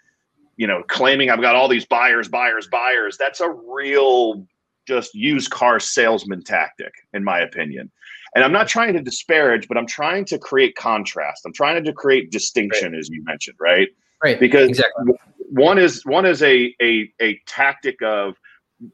[0.57, 4.45] you know claiming I've got all these buyers, buyers, buyers, that's a real
[4.87, 7.91] just used car salesman tactic, in my opinion.
[8.35, 11.43] And I'm not trying to disparage, but I'm trying to create contrast.
[11.45, 12.99] I'm trying to create distinction, right.
[12.99, 13.89] as you mentioned, right?
[14.23, 14.39] Right.
[14.39, 15.13] Because exactly.
[15.49, 18.35] one is one is a a a tactic of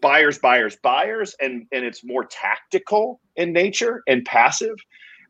[0.01, 4.75] buyers, buyers, buyers, and and it's more tactical in nature and passive.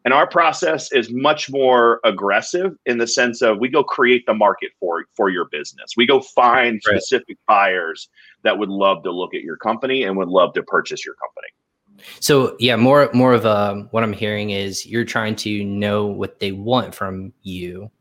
[0.10, 4.34] And our process is much more aggressive in the sense of we go create the
[4.34, 5.91] market for for your business.
[5.95, 7.00] We go find right.
[7.00, 8.10] specific buyers
[8.41, 12.10] that would love to look at your company and would love to purchase your company.
[12.22, 16.39] So yeah, more more of a what I'm hearing is you're trying to know what
[16.39, 17.91] they want from you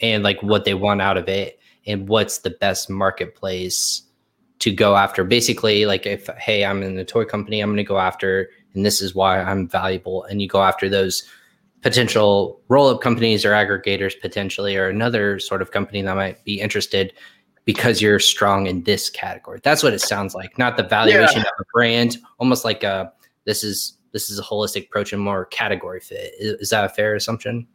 [0.00, 4.02] and like what they want out of it and what's the best marketplace
[4.60, 5.24] to go after.
[5.24, 8.86] Basically, like if hey, I'm in the toy company, I'm going to go after, and
[8.86, 10.22] this is why I'm valuable.
[10.22, 11.28] And you go after those
[11.82, 17.12] potential roll-up companies or aggregators potentially, or another sort of company that might be interested
[17.64, 19.60] because you're strong in this category.
[19.62, 20.58] That's what it sounds like.
[20.58, 21.48] Not the valuation yeah.
[21.48, 23.12] of a brand, almost like a
[23.44, 26.32] this is this is a holistic approach and more category fit.
[26.38, 27.66] Is, is that a fair assumption?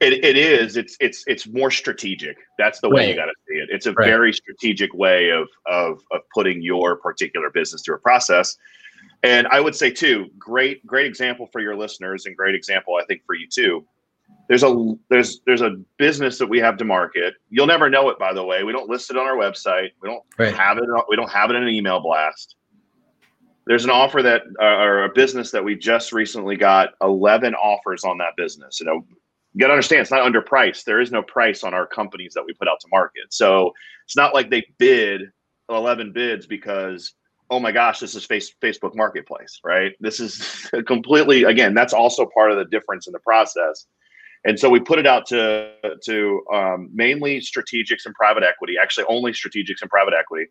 [0.00, 0.76] It, it is.
[0.76, 2.38] It's it's it's more strategic.
[2.58, 3.08] That's the way right.
[3.10, 3.68] you got to see it.
[3.70, 4.06] It's a right.
[4.06, 8.56] very strategic way of of of putting your particular business through a process.
[9.22, 13.04] And I would say too, great great example for your listeners, and great example I
[13.04, 13.86] think for you too.
[14.48, 17.34] There's a there's there's a business that we have to market.
[17.50, 18.64] You'll never know it, by the way.
[18.64, 19.90] We don't list it on our website.
[20.00, 20.54] We don't right.
[20.54, 20.84] have it.
[21.08, 22.56] We don't have it in an email blast
[23.70, 28.02] there's an offer that uh, or a business that we just recently got 11 offers
[28.02, 29.04] on that business you know
[29.52, 32.44] you got to understand it's not underpriced there is no price on our companies that
[32.44, 33.72] we put out to market so
[34.04, 35.22] it's not like they bid
[35.68, 37.12] 11 bids because
[37.50, 39.92] oh my gosh this is face, facebook marketplace right?
[40.00, 43.86] This is completely again that's also part of the difference in the process.
[44.44, 45.72] And so we put it out to
[46.04, 50.46] to um, mainly strategics and private equity actually only strategics and private equity.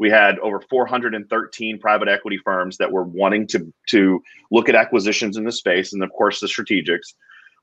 [0.00, 5.36] We had over 413 private equity firms that were wanting to to look at acquisitions
[5.36, 7.14] in the space and of course the strategics.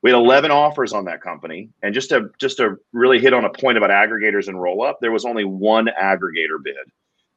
[0.02, 1.70] We had 11 offers on that company.
[1.82, 4.98] And just to just to really hit on a point about aggregators and roll up
[5.00, 6.76] there was only one aggregator bid.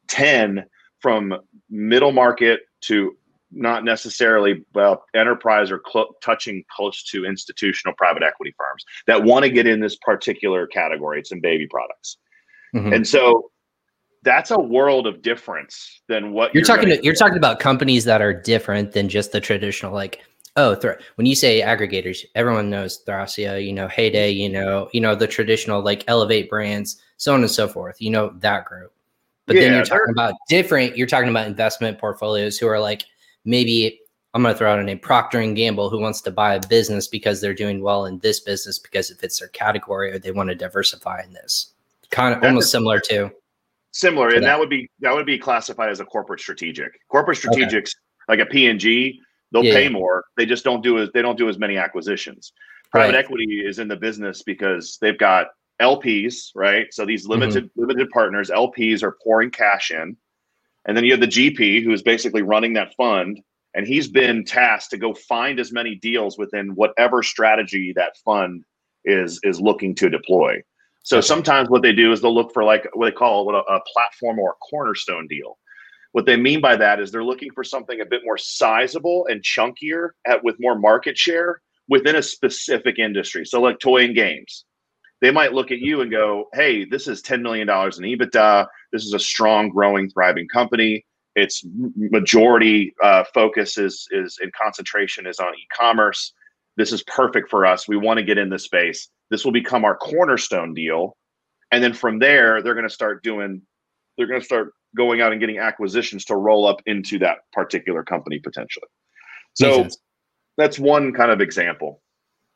[0.08, 0.66] 10
[1.06, 1.36] from
[1.70, 3.16] middle market to
[3.52, 9.44] not necessarily well enterprise or cl- touching close to institutional private equity firms that want
[9.44, 12.18] to get in this particular category it's in baby products
[12.74, 12.92] mm-hmm.
[12.92, 13.52] and so
[14.24, 16.90] that's a world of difference than what you're, you're talking.
[16.90, 20.22] To, you're talking about companies that are different than just the traditional like.
[20.58, 25.02] Oh, th- when you say aggregators, everyone knows Thrasio, you know, Heyday, you know, you
[25.02, 28.02] know the traditional like Elevate brands, so on and so forth.
[28.02, 28.92] You know that group,
[29.46, 30.98] but yeah, then you're talking about different.
[30.98, 33.04] You're talking about investment portfolios who are like
[33.46, 34.00] maybe
[34.34, 36.68] I'm going to throw out a name, Procter and Gamble, who wants to buy a
[36.68, 40.32] business because they're doing well in this business because it fits their category or they
[40.32, 41.74] want to diversify in this.
[42.12, 43.32] Kind of almost similar to
[43.92, 44.48] similar, and that.
[44.48, 44.60] that.
[44.60, 47.00] would be that would be classified as a corporate strategic.
[47.08, 48.28] Corporate strategics, okay.
[48.28, 50.26] like a P&G, they'll yeah, pay more.
[50.36, 52.52] They just don't do as they don't do as many acquisitions.
[52.92, 53.24] Private right.
[53.24, 55.48] equity is in the business because they've got
[55.82, 56.88] LPs, right?
[56.92, 57.82] So these limited mm-hmm.
[57.82, 60.18] limited partners, LPs are pouring cash in,
[60.86, 63.42] and then you have the GP who is basically running that fund,
[63.74, 68.64] and he's been tasked to go find as many deals within whatever strategy that fund
[69.04, 70.62] is is looking to deploy.
[71.04, 73.80] So sometimes what they do is they'll look for like what they call a, a
[73.94, 75.58] platform or a cornerstone deal.
[76.14, 79.44] What they mean by that is they're looking for something a bit more sizable and
[79.44, 83.46] chunkier at with more market share within a specific industry.
[83.46, 84.66] So like toy and games.
[85.22, 88.68] They might look at you and go, "Hey, this is $10 million in EBITDA.
[88.92, 91.06] This is a strong, growing, thriving company.
[91.36, 91.64] Its
[91.96, 96.34] majority uh, focus is is in concentration is on e-commerce.
[96.78, 97.88] This is perfect for us.
[97.88, 101.18] We want to get in this space this will become our cornerstone deal.
[101.72, 103.62] And then from there, they're going to start doing,
[104.18, 108.04] they're going to start going out and getting acquisitions to roll up into that particular
[108.04, 108.88] company potentially.
[109.54, 109.88] So
[110.58, 112.02] that's one kind of example.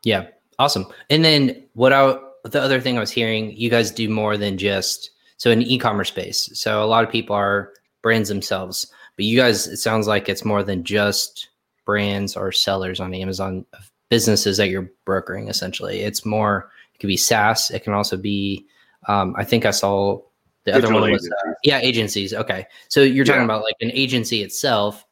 [0.03, 0.27] Yeah.
[0.57, 0.85] Awesome.
[1.09, 4.57] And then what I, the other thing I was hearing, you guys do more than
[4.57, 6.49] just, so in e-commerce space.
[6.53, 10.45] So a lot of people are brands themselves, but you guys, it sounds like it's
[10.45, 11.49] more than just
[11.85, 13.65] brands or sellers on Amazon
[14.09, 18.65] businesses that you're brokering essentially it's more it could be saas it can also be
[19.07, 20.19] um, i think i saw
[20.65, 23.45] the Digital other one was uh, yeah agencies okay so you're talking yeah.
[23.45, 25.05] about like an agency itself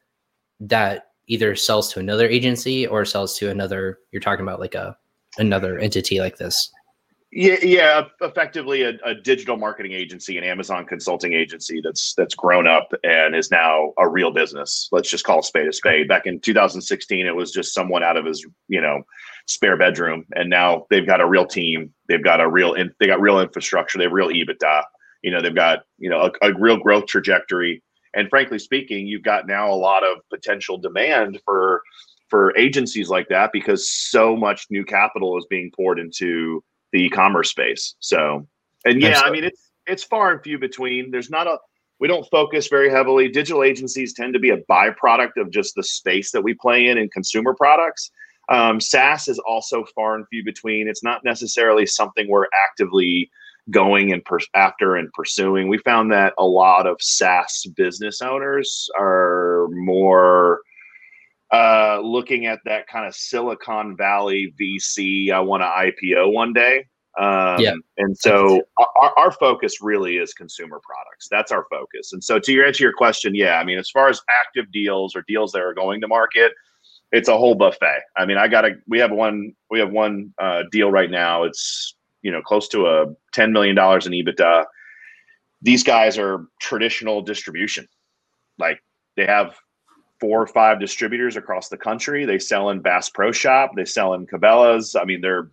[0.60, 4.96] that either sells to another agency or sells to another you're talking about like a
[5.38, 6.72] another entity like this
[7.30, 12.66] yeah, yeah, effectively a, a, digital marketing agency, an Amazon consulting agency that's that's grown
[12.66, 14.88] up and is now a real business.
[14.92, 16.08] Let's just call a spade a spade.
[16.08, 19.02] Back in 2016, it was just someone out of his you know
[19.46, 21.92] spare bedroom, and now they've got a real team.
[22.08, 23.98] They've got a real in, they got real infrastructure.
[23.98, 24.84] They have real EBITDA.
[25.22, 27.82] You know, they've got you know a, a real growth trajectory.
[28.14, 31.82] And frankly speaking, you've got now a lot of potential demand for
[32.30, 37.50] for agencies like that because so much new capital is being poured into the e-commerce
[37.50, 37.94] space.
[38.00, 38.46] So,
[38.84, 39.30] and yeah, Absolutely.
[39.30, 41.10] I mean it's it's far and few between.
[41.10, 41.58] There's not a
[42.00, 43.28] we don't focus very heavily.
[43.28, 46.98] Digital agencies tend to be a byproduct of just the space that we play in
[46.98, 48.10] in consumer products.
[48.50, 50.88] Um, SaaS is also far and few between.
[50.88, 53.30] It's not necessarily something we're actively
[53.70, 55.68] going and per- after and pursuing.
[55.68, 60.62] We found that a lot of SaaS business owners are more
[61.52, 65.30] uh, looking at that kind of Silicon Valley VC.
[65.30, 66.86] I want to IPO one day.
[67.18, 67.72] Um, yeah.
[67.96, 71.26] And so our, our focus really is consumer products.
[71.28, 72.12] That's our focus.
[72.12, 75.16] And so to your answer your question, yeah, I mean, as far as active deals
[75.16, 76.52] or deals that are going to market,
[77.10, 78.02] it's a whole buffet.
[78.16, 81.42] I mean, I got to, we have one, we have one uh, deal right now.
[81.42, 84.64] It's, you know, close to a $10 million in EBITDA.
[85.62, 87.88] These guys are traditional distribution.
[88.58, 88.80] Like
[89.16, 89.56] they have
[90.20, 92.24] four or five distributors across the country.
[92.24, 93.72] They sell in Bass Pro Shop.
[93.76, 94.96] They sell in Cabela's.
[94.96, 95.50] I mean, they're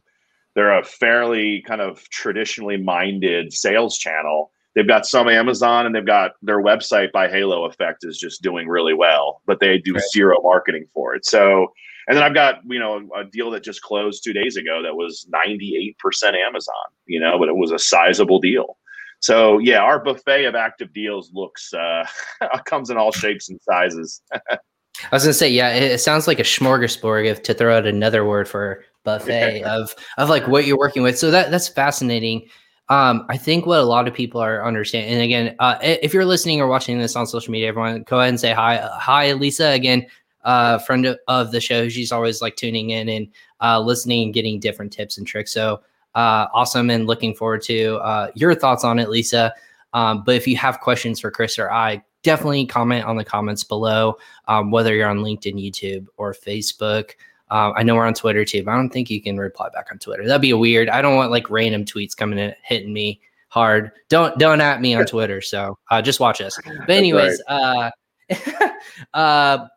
[0.56, 4.52] they're a fairly kind of traditionally minded sales channel.
[4.74, 8.68] They've got some Amazon and they've got their website by Halo Effect is just doing
[8.68, 10.04] really well, but they do right.
[10.12, 11.26] zero marketing for it.
[11.26, 11.72] So,
[12.08, 14.96] and then I've got, you know, a deal that just closed two days ago that
[14.96, 15.96] was 98%
[16.36, 16.76] Amazon,
[17.06, 18.78] you know, but it was a sizable deal.
[19.20, 22.06] So yeah, our buffet of active deals looks uh,
[22.66, 24.22] comes in all shapes and sizes.
[24.32, 27.26] I was gonna say, yeah, it, it, sounds like a smorgasbord.
[27.26, 31.18] If to throw out another word for buffet of of like what you're working with,
[31.18, 32.48] so that that's fascinating.
[32.88, 36.26] Um, I think what a lot of people are understanding, and again, uh, if you're
[36.26, 38.78] listening or watching this on social media, everyone go ahead and say hi.
[38.78, 39.70] Uh, hi, Lisa.
[39.70, 40.06] Again,
[40.44, 41.90] uh, friend of, of the show.
[41.90, 43.28] She's always like tuning in and
[43.62, 45.52] uh, listening and getting different tips and tricks.
[45.52, 45.82] So
[46.16, 49.54] uh, awesome and looking forward to uh, your thoughts on it, Lisa.
[49.94, 53.64] Um, but if you have questions for Chris or I, definitely comment on the comments
[53.64, 57.12] below, um, whether you're on LinkedIn, YouTube, or Facebook.
[57.52, 59.88] Um, I know we're on Twitter too, but I don't think you can reply back
[59.92, 60.26] on Twitter.
[60.26, 60.90] That'd be weird.
[60.90, 63.92] I don't want like random tweets coming in hitting me hard.
[64.10, 65.40] Don't don't at me on Twitter.
[65.42, 66.60] So uh, just watch us.
[66.80, 67.92] But anyways, right.
[68.32, 68.70] uh,
[69.14, 69.68] uh,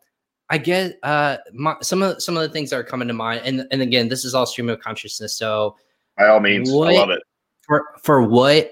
[0.51, 3.42] I get uh, my, some of some of the things that are coming to mind,
[3.44, 5.35] and and again, this is all stream of consciousness.
[5.35, 5.77] So
[6.19, 6.71] by all means.
[6.71, 7.21] What, I love it.
[7.67, 8.71] For for what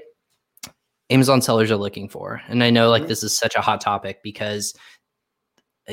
[1.11, 2.43] Amazon sellers are looking for.
[2.49, 3.09] And I know like mm-hmm.
[3.09, 4.75] this is such a hot topic because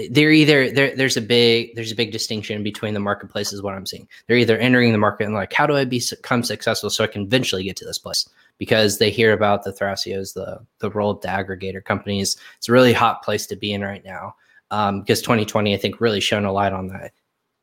[0.10, 3.86] they're either there there's a big there's a big distinction between the marketplaces what i'm
[3.86, 7.08] seeing they're either entering the market and like how do i become successful so i
[7.08, 11.12] can eventually get to this place because they hear about the thrasios the the role
[11.12, 14.36] of the aggregator companies it's a really hot place to be in right now
[14.72, 17.12] um, because 2020 i think really shone a light on that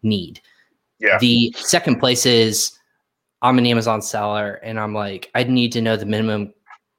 [0.05, 0.41] need
[1.01, 2.79] yeah the second place is
[3.43, 6.53] I'm an Amazon seller and I'm like, I need to know the minimum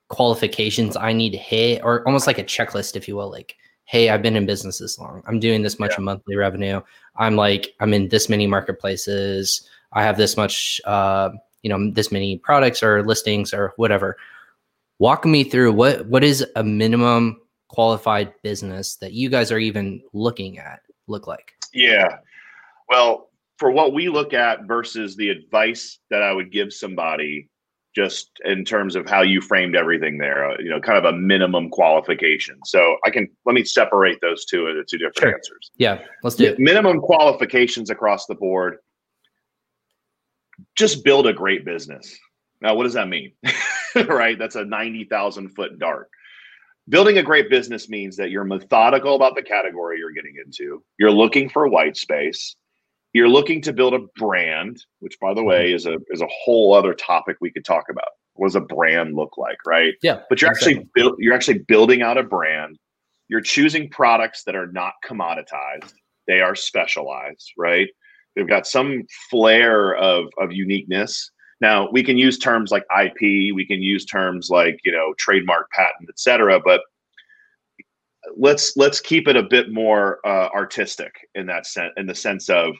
[0.09, 3.29] qualifications I need to hit, or almost like a checklist, if you will.
[3.29, 5.23] Like, hey, I've been in business this long.
[5.25, 6.03] I'm doing this much yeah.
[6.03, 6.81] monthly revenue.
[7.15, 9.67] I'm like, I'm in this many marketplaces.
[9.93, 11.29] I have this much, uh,
[11.63, 14.17] you know, this many products or listings or whatever.
[14.99, 20.01] Walk me through what what is a minimum qualified business that you guys are even
[20.13, 21.53] looking at look like?
[21.73, 22.17] Yeah.
[22.89, 23.29] Well,
[23.61, 27.47] for what we look at versus the advice that I would give somebody
[27.95, 31.15] just in terms of how you framed everything there, uh, you know, kind of a
[31.15, 32.57] minimum qualification.
[32.65, 35.35] So I can let me separate those two into two different sure.
[35.35, 35.71] answers.
[35.77, 36.57] Yeah, let's do it.
[36.57, 38.77] Minimum qualifications across the board.
[40.75, 42.17] Just build a great business.
[42.61, 43.31] Now, what does that mean?
[44.07, 44.39] right?
[44.39, 46.09] That's a 90,000 foot dart.
[46.89, 50.83] Building a great business means that you're methodical about the category you're getting into.
[50.97, 52.55] You're looking for white space
[53.13, 55.75] you're looking to build a brand, which by the way mm-hmm.
[55.75, 58.09] is a is a whole other topic we could talk about.
[58.35, 59.93] What does a brand look like, right?
[60.01, 60.21] Yeah.
[60.29, 62.77] But you're actually build, you're actually building out a brand.
[63.27, 65.93] You're choosing products that are not commoditized.
[66.27, 67.89] They are specialized, right?
[68.35, 71.31] They've got some flair of of uniqueness.
[71.59, 75.69] Now we can use terms like IP, we can use terms like you know trademark,
[75.71, 76.61] patent, etc.
[76.63, 76.81] But
[78.37, 82.49] let's let's keep it a bit more uh, artistic in that sense, in the sense
[82.49, 82.73] of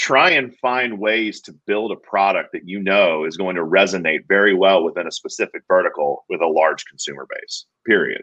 [0.00, 4.26] try and find ways to build a product that you know is going to resonate
[4.26, 8.22] very well within a specific vertical with a large consumer base period.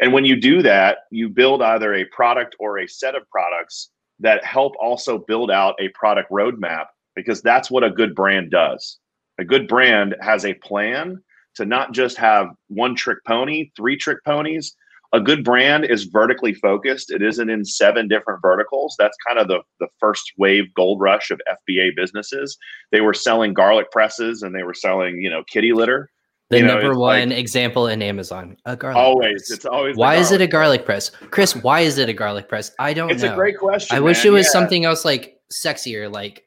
[0.00, 3.90] And when you do that you build either a product or a set of products
[4.18, 8.98] that help also build out a product roadmap because that's what a good brand does.
[9.38, 11.22] A good brand has a plan
[11.54, 14.74] to not just have one trick pony three trick ponies
[15.14, 17.12] a good brand is vertically focused.
[17.12, 18.96] It isn't in seven different verticals.
[18.98, 22.58] That's kind of the, the first wave gold rush of FBA businesses.
[22.90, 26.10] They were selling garlic presses and they were selling, you know, kitty litter.
[26.50, 28.56] The you number know, one like, example in Amazon.
[28.64, 29.46] A garlic always.
[29.46, 29.50] Press.
[29.52, 31.10] It's always why is it a garlic press?
[31.30, 32.72] Chris, why is it a garlic press?
[32.80, 33.28] I don't it's know.
[33.28, 33.96] It's a great question.
[33.96, 34.04] I man.
[34.04, 34.50] wish it was yeah.
[34.50, 36.46] something else like sexier, like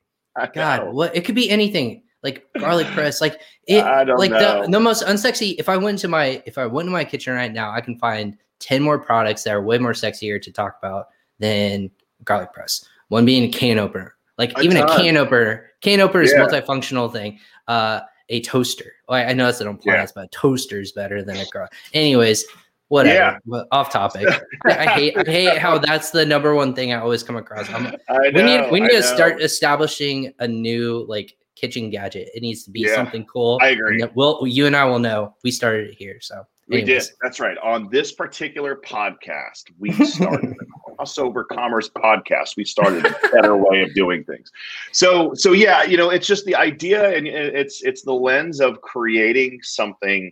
[0.54, 3.84] God, what it could be anything like garlic press like it
[4.18, 4.64] like know.
[4.64, 7.34] the, the most unsexy if i went to my if i went to my kitchen
[7.36, 10.78] right now i can find 10 more products that are way more sexier to talk
[10.80, 11.08] about
[11.40, 11.90] than
[12.24, 12.86] garlic press.
[13.10, 14.16] One being a can opener.
[14.38, 14.90] Like a even ton.
[14.90, 16.46] a can opener, can opener is yeah.
[16.46, 17.40] multifunctional thing.
[17.68, 18.94] Uh, a toaster.
[19.08, 20.22] Oh, I, I know that's an appliance, yeah.
[20.22, 21.72] but a toaster is better than a garlic.
[21.94, 22.46] Anyways,
[22.90, 23.40] whatever.
[23.46, 23.64] Yeah.
[23.72, 24.28] Off topic.
[24.66, 27.70] I hate I hate how that's the number one thing I always come across.
[27.70, 27.96] Know,
[28.34, 32.30] we need we need to start establishing a new like kitchen gadget.
[32.34, 33.60] It needs to be yeah, something cool.
[33.62, 34.02] I agree.
[34.02, 36.18] And we'll you and I will know we started it here.
[36.22, 37.04] So we did.
[37.22, 37.58] That's right.
[37.60, 40.66] On this particular podcast, we started the
[41.00, 42.58] crossover commerce podcast.
[42.58, 44.52] We started a better way of doing things.
[44.92, 48.82] So, so yeah, you know, it's just the idea, and it's it's the lens of
[48.82, 50.32] creating something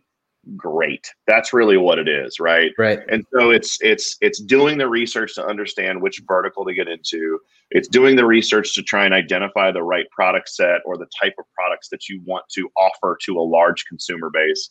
[0.56, 1.08] great.
[1.28, 2.72] That's really what it is, right?
[2.78, 3.00] Right.
[3.10, 7.40] And so it's it's it's doing the research to understand which vertical to get into.
[7.72, 11.34] It's doing the research to try and identify the right product set or the type
[11.40, 14.70] of products that you want to offer to a large consumer base.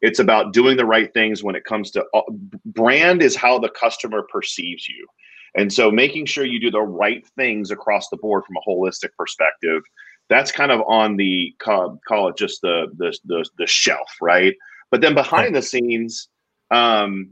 [0.00, 2.22] It's about doing the right things when it comes to uh,
[2.64, 5.06] brand is how the customer perceives you.
[5.56, 9.10] And so making sure you do the right things across the board from a holistic
[9.18, 9.82] perspective,
[10.28, 14.54] that's kind of on the call, call it just the, the the the shelf, right?
[14.90, 16.28] But then behind the scenes,
[16.70, 17.30] um,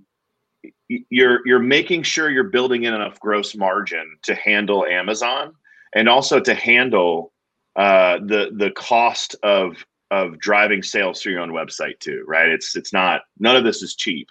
[0.89, 5.55] you're you're making sure you're building in enough gross margin to handle Amazon
[5.95, 7.33] and also to handle
[7.77, 12.49] uh, the the cost of of driving sales through your own website too, right?
[12.49, 14.29] It's it's not none of this is cheap,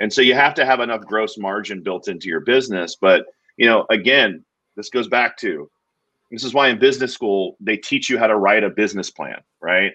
[0.00, 2.96] and so you have to have enough gross margin built into your business.
[3.00, 4.44] But you know, again,
[4.76, 5.70] this goes back to
[6.30, 9.40] this is why in business school they teach you how to write a business plan,
[9.60, 9.92] right?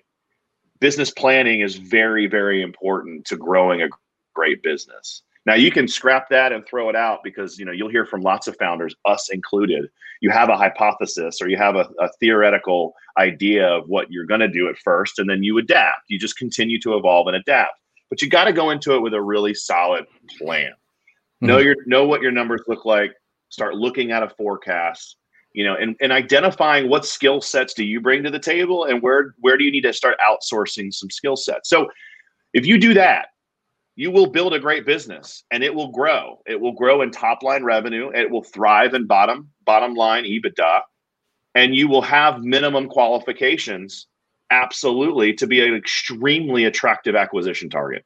[0.80, 3.90] Business planning is very very important to growing a
[4.34, 5.24] great business.
[5.46, 8.22] Now you can scrap that and throw it out because you know you'll hear from
[8.22, 9.90] lots of founders, us included.
[10.22, 14.42] You have a hypothesis or you have a, a theoretical idea of what you're going
[14.42, 16.04] to do at first, and then you adapt.
[16.08, 17.80] You just continue to evolve and adapt.
[18.10, 20.06] But you got to go into it with a really solid
[20.38, 20.72] plan.
[20.72, 21.48] Mm-hmm.
[21.48, 23.14] Know your know what your numbers look like.
[23.50, 25.16] Start looking at a forecast.
[25.54, 29.02] You know, and, and identifying what skill sets do you bring to the table, and
[29.02, 31.70] where where do you need to start outsourcing some skill sets.
[31.70, 31.88] So,
[32.54, 33.28] if you do that,
[34.00, 36.40] you will build a great business and it will grow.
[36.46, 38.12] It will grow in top line revenue.
[38.16, 40.82] It will thrive in bottom bottom line EBITDA,
[41.56, 44.08] and you will have minimum qualifications
[44.52, 48.06] absolutely to be an extremely attractive acquisition target.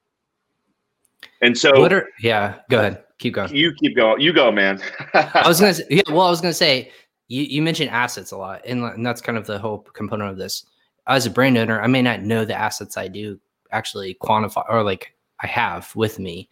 [1.44, 2.60] And so, what are yeah?
[2.72, 3.56] Go ahead, keep going.
[3.56, 4.20] You keep going.
[4.20, 4.82] You go, man.
[5.14, 6.02] I was gonna say, yeah.
[6.10, 6.91] Well, I was gonna say
[7.34, 10.38] you you mentioned assets a lot, and, and that's kind of the whole component of
[10.38, 10.65] this.
[11.07, 13.39] As a brand owner, I may not know the assets I do
[13.71, 16.47] actually quantify or like I have with me.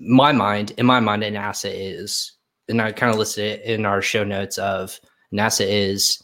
[0.00, 2.32] My mind, in my mind, an asset is,
[2.68, 5.00] and I kind of listed it in our show notes of
[5.38, 6.22] asset is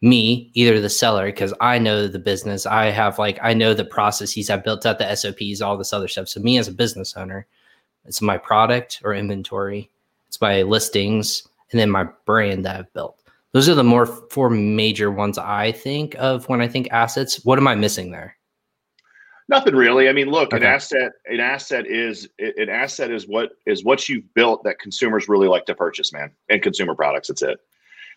[0.00, 2.64] me, either the seller, because I know the business.
[2.64, 4.48] I have like I know the processes.
[4.48, 6.28] I've built out the SOPs, all this other stuff.
[6.28, 7.46] So me as a business owner,
[8.06, 9.90] it's my product or inventory,
[10.28, 13.20] it's my listings, and then my brand that I've built.
[13.52, 17.44] Those are the more four major ones I think of when I think assets.
[17.44, 18.36] What am I missing there?
[19.48, 20.08] Nothing really.
[20.08, 20.56] I mean, look, okay.
[20.56, 25.28] an asset, an asset is an asset is what is what you've built that consumers
[25.28, 26.32] really like to purchase, man.
[26.48, 27.58] And consumer products, that's it.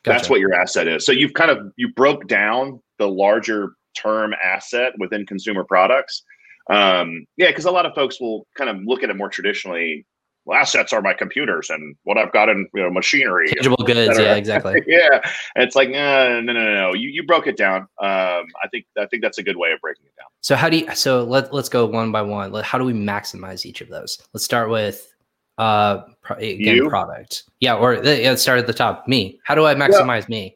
[0.04, 0.18] Gotcha.
[0.18, 1.06] That's what your asset is.
[1.06, 6.24] So you've kind of you broke down the larger term asset within consumer products.
[6.70, 10.06] Um, yeah, because a lot of folks will kind of look at it more traditionally
[10.48, 13.50] well, assets are my computers and what I've got in you know machinery.
[13.50, 14.82] Tangible goods, yeah, exactly.
[14.88, 15.20] yeah,
[15.56, 16.94] and it's like no, no, no, no.
[16.94, 17.82] You you broke it down.
[17.82, 20.28] Um, I think I think that's a good way of breaking it down.
[20.40, 20.96] So how do you?
[20.96, 22.54] So let let's go one by one.
[22.64, 24.18] How do we maximize each of those?
[24.34, 25.14] Let's start with
[25.58, 26.04] uh
[26.38, 26.90] again you?
[26.90, 27.44] product.
[27.60, 29.06] Yeah, or yeah, let's start at the top.
[29.06, 29.40] Me.
[29.44, 30.56] How do I maximize me?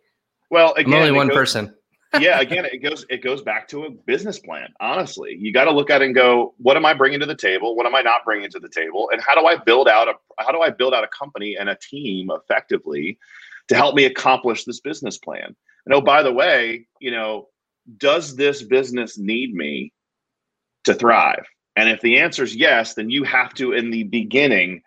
[0.49, 1.75] Well, again, I'm only one goes, person
[2.19, 4.73] yeah, again, it goes it goes back to a business plan.
[4.79, 7.35] Honestly, you got to look at it and go, what am I bringing to the
[7.35, 7.75] table?
[7.75, 9.09] What am I not bringing to the table?
[9.11, 11.69] And how do I build out a how do I build out a company and
[11.69, 13.17] a team effectively
[13.69, 15.55] to help me accomplish this business plan?
[15.85, 17.47] And oh, by the way, you know,
[17.97, 19.93] does this business need me
[20.83, 21.45] to thrive?
[21.75, 24.81] And if the answer is yes, then you have to in the beginning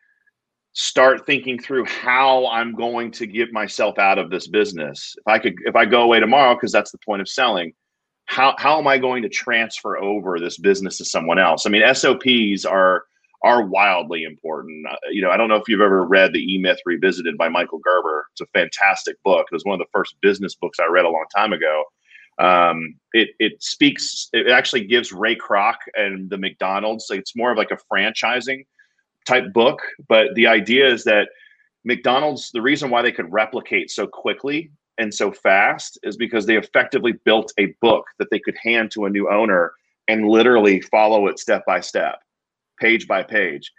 [0.75, 5.15] start thinking through how I'm going to get myself out of this business.
[5.17, 7.73] If I could, if I go away tomorrow, because that's the point of selling,
[8.27, 11.65] how how am I going to transfer over this business to someone else?
[11.65, 13.05] I mean, SOPs are
[13.45, 14.87] are wildly important.
[14.91, 17.49] Uh, you know, I don't know if you've ever read the E Myth Revisited by
[17.49, 18.27] Michael Gerber.
[18.33, 19.47] It's a fantastic book.
[19.51, 21.85] It was one of the first business books I read a long time ago.
[22.41, 24.29] Um, it it speaks.
[24.33, 27.07] It actually gives Ray Kroc and the McDonald's.
[27.11, 28.65] It's more of like a franchising
[29.25, 29.81] type book.
[30.09, 31.29] But the idea is that
[31.85, 36.57] McDonald's, the reason why they could replicate so quickly and so fast is because they
[36.57, 39.73] effectively built a book that they could hand to a new owner
[40.09, 42.21] and literally follow it step by step,
[42.81, 43.73] page by page.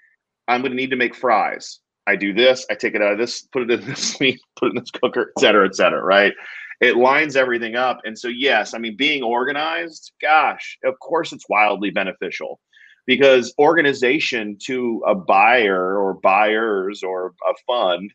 [0.48, 1.80] I'm going to need to make fries.
[2.08, 4.68] I do this, I take it out of this, put it in this meat, put
[4.68, 6.34] it in this cooker, et cetera, et cetera, right?
[6.82, 8.02] It lines everything up.
[8.04, 12.60] And so, yes, I mean, being organized, gosh, of course, it's wildly beneficial
[13.06, 18.12] because organization to a buyer or buyers or a fund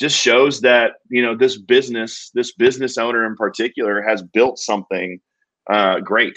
[0.00, 5.20] just shows that you know this business this business owner in particular has built something
[5.70, 6.36] uh, great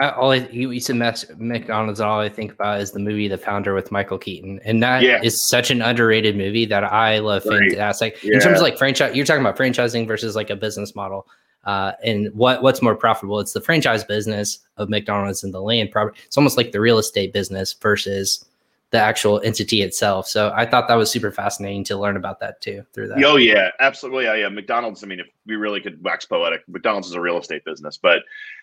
[0.00, 0.96] all I, you said
[1.38, 2.00] McDonald's.
[2.00, 5.20] All I think about is the movie The Founder with Michael Keaton, and that yeah.
[5.22, 7.44] is such an underrated movie that I love.
[7.44, 7.70] Right.
[7.70, 8.34] Fantastic yeah.
[8.34, 9.14] in terms of like franchise.
[9.14, 11.26] You're talking about franchising versus like a business model.
[11.64, 13.38] Uh, and what what's more profitable?
[13.38, 16.18] It's the franchise business of McDonald's and the land property.
[16.24, 18.44] It's almost like the real estate business versus
[18.90, 20.26] the actual entity itself.
[20.26, 23.22] So I thought that was super fascinating to learn about that too through that.
[23.24, 24.24] Oh yeah, absolutely.
[24.24, 24.48] Yeah, yeah.
[24.48, 25.04] McDonald's.
[25.04, 27.98] I mean, if we really could wax poetic, McDonald's is a real estate business.
[27.98, 28.22] But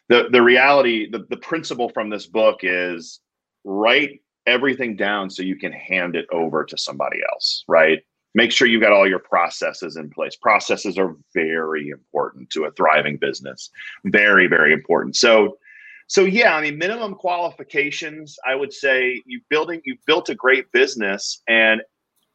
[0.10, 3.22] the the reality, the the principle from this book is
[3.64, 7.64] write everything down so you can hand it over to somebody else.
[7.68, 8.00] Right.
[8.38, 10.36] Make sure you've got all your processes in place.
[10.36, 13.72] Processes are very important to a thriving business.
[14.06, 15.16] Very, very important.
[15.16, 15.58] So
[16.06, 18.38] so yeah, I mean, minimum qualifications.
[18.48, 21.82] I would say you building you've built a great business, and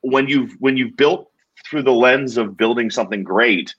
[0.00, 1.30] when you've when you've built
[1.70, 3.72] through the lens of building something great,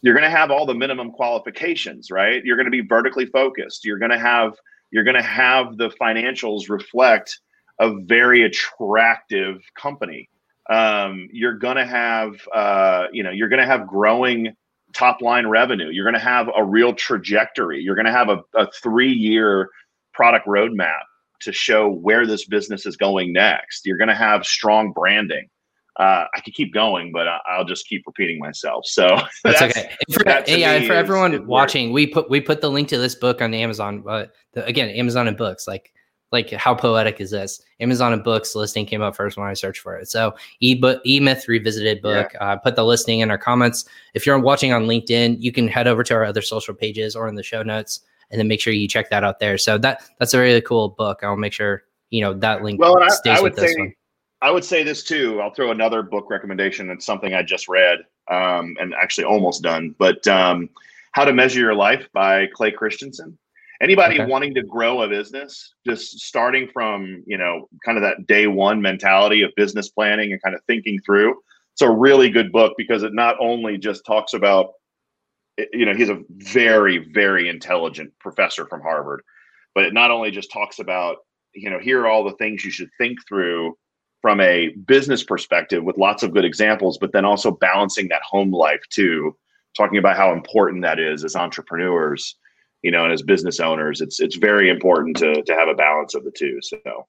[0.00, 2.42] you're going to have all the minimum qualifications, right?
[2.46, 3.84] You're going to be vertically focused.
[3.84, 4.54] You're going to have
[4.90, 7.38] you're going to have the financials reflect
[7.78, 10.30] a very attractive company.
[10.68, 14.54] Um, you're going to have uh, you know you're going to have growing
[14.94, 15.90] top line revenue.
[15.90, 17.80] You're going to have a real trajectory.
[17.80, 19.70] You're going to have a, a three year
[20.12, 21.00] product roadmap
[21.40, 23.86] to show where this business is going next.
[23.86, 25.48] You're going to have strong branding.
[25.98, 28.86] Uh, I could keep going, but I, will just keep repeating myself.
[28.86, 29.08] So
[29.44, 29.96] that's, that's okay.
[30.12, 33.42] For, that yeah, for everyone watching, we put we put the link to this book
[33.42, 34.02] on Amazon.
[34.02, 35.66] But the, again, Amazon and books.
[35.66, 35.92] Like
[36.30, 37.62] like how poetic is this?
[37.80, 40.08] Amazon and books listing came up first when I searched for it.
[40.08, 42.30] So e-book, e-myth revisited book.
[42.34, 42.52] Yeah.
[42.52, 43.86] Uh, put the listing in our comments.
[44.14, 47.28] If you're watching on LinkedIn, you can head over to our other social pages or
[47.28, 48.00] in the show notes,
[48.30, 49.56] and then make sure you check that out there.
[49.56, 51.20] So that that's a really cool book.
[51.22, 53.94] I'll make sure you know that link well, stays I, I with this say, one.
[54.40, 55.40] I would say this too.
[55.40, 56.90] I'll throw another book recommendation.
[56.90, 58.00] It's something I just read
[58.30, 59.94] um, and actually almost done.
[59.98, 60.68] But um,
[61.12, 63.36] How to Measure Your Life by Clay Christensen
[63.80, 64.30] anybody okay.
[64.30, 68.80] wanting to grow a business just starting from you know kind of that day one
[68.80, 71.34] mentality of business planning and kind of thinking through
[71.74, 74.72] it's a really good book because it not only just talks about
[75.58, 79.22] eh, you know he's a very very intelligent professor from harvard
[79.74, 81.18] but it not only just talks about
[81.54, 83.76] you know here are all the things you should think through
[84.20, 88.50] from a business perspective with lots of good examples but then also balancing that home
[88.50, 89.36] life too
[89.76, 92.34] talking about how important that is as entrepreneurs
[92.82, 96.14] you know, and as business owners, it's it's very important to to have a balance
[96.14, 96.58] of the two.
[96.62, 97.06] So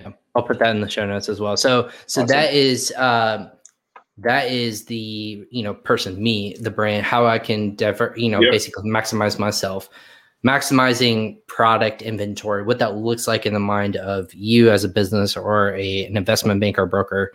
[0.00, 1.56] yeah, I'll put that in the show notes as well.
[1.56, 2.26] So so awesome.
[2.28, 3.50] that is um
[4.18, 8.40] that is the you know person me the brand how i can diver you know
[8.40, 8.50] yep.
[8.50, 9.88] basically maximize myself
[10.44, 15.36] maximizing product inventory what that looks like in the mind of you as a business
[15.36, 17.32] or a, an investment banker broker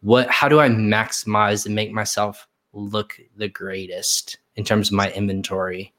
[0.00, 5.10] what how do i maximize and make myself look the greatest in terms of my
[5.12, 5.92] inventory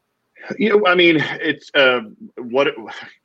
[0.57, 2.01] you know, I mean, it's uh,
[2.37, 2.67] what.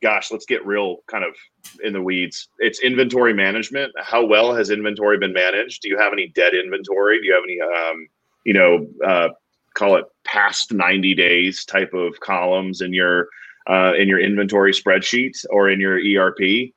[0.01, 1.35] Gosh, let's get real, kind of
[1.83, 2.49] in the weeds.
[2.59, 3.93] It's inventory management.
[3.97, 5.81] How well has inventory been managed?
[5.81, 7.19] Do you have any dead inventory?
[7.19, 8.07] Do you have any, um,
[8.43, 9.29] you know, uh,
[9.73, 13.27] call it past ninety days type of columns in your
[13.69, 16.71] uh, in your inventory spreadsheet or in your ERP?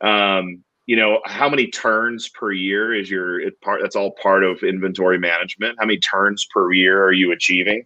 [0.00, 3.80] Um, you know, how many turns per year is your it part?
[3.82, 5.76] That's all part of inventory management.
[5.78, 7.84] How many turns per year are you achieving?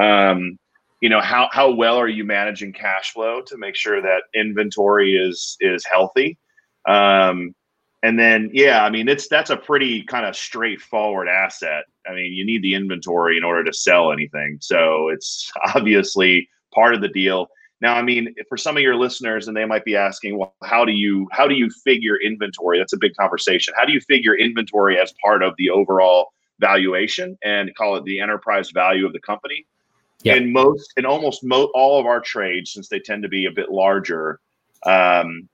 [0.00, 0.58] Um,
[1.00, 5.16] you know how how well are you managing cash flow to make sure that inventory
[5.16, 6.38] is is healthy?
[6.88, 7.54] Um,
[8.02, 11.84] and then yeah i mean it's that's a pretty kind of straightforward asset.
[12.08, 14.58] I mean you need the inventory in order to sell anything.
[14.60, 17.48] So it's obviously part of the deal.
[17.80, 20.84] Now i mean for some of your listeners and they might be asking well how
[20.84, 22.78] do you how do you figure inventory?
[22.78, 23.74] That's a big conversation.
[23.76, 28.20] How do you figure inventory as part of the overall valuation and call it the
[28.20, 29.66] enterprise value of the company
[30.26, 30.34] yeah.
[30.34, 33.50] in most in almost mo- all of our trades since they tend to be a
[33.50, 34.40] bit larger
[34.84, 35.48] um,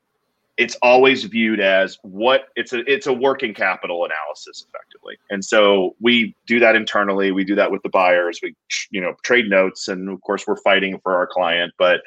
[0.58, 5.94] it's always viewed as what it's a it's a working capital analysis effectively and so
[6.00, 8.54] we do that internally we do that with the buyers we
[8.90, 12.00] you know trade notes and of course we're fighting for our client but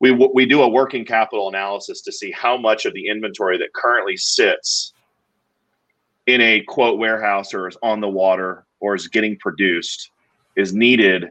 [0.00, 3.72] we we do a working capital analysis to see how much of the inventory that
[3.72, 4.92] currently sits
[6.26, 10.10] in a quote warehouse or is on the water or is getting produced
[10.56, 11.30] is needed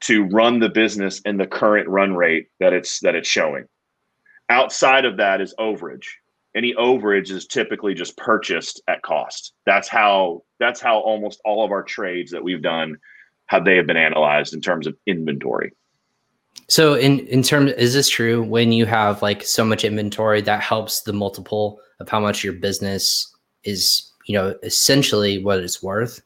[0.00, 3.66] to run the business in the current run rate that it's that it's showing.
[4.48, 6.06] Outside of that is overage.
[6.54, 9.52] Any overage is typically just purchased at cost.
[9.66, 12.96] That's how that's how almost all of our trades that we've done
[13.46, 15.72] how they have been analyzed in terms of inventory.
[16.68, 20.62] So in in terms is this true when you have like so much inventory that
[20.62, 23.28] helps the multiple of how much your business
[23.64, 26.22] is, you know, essentially what it's worth?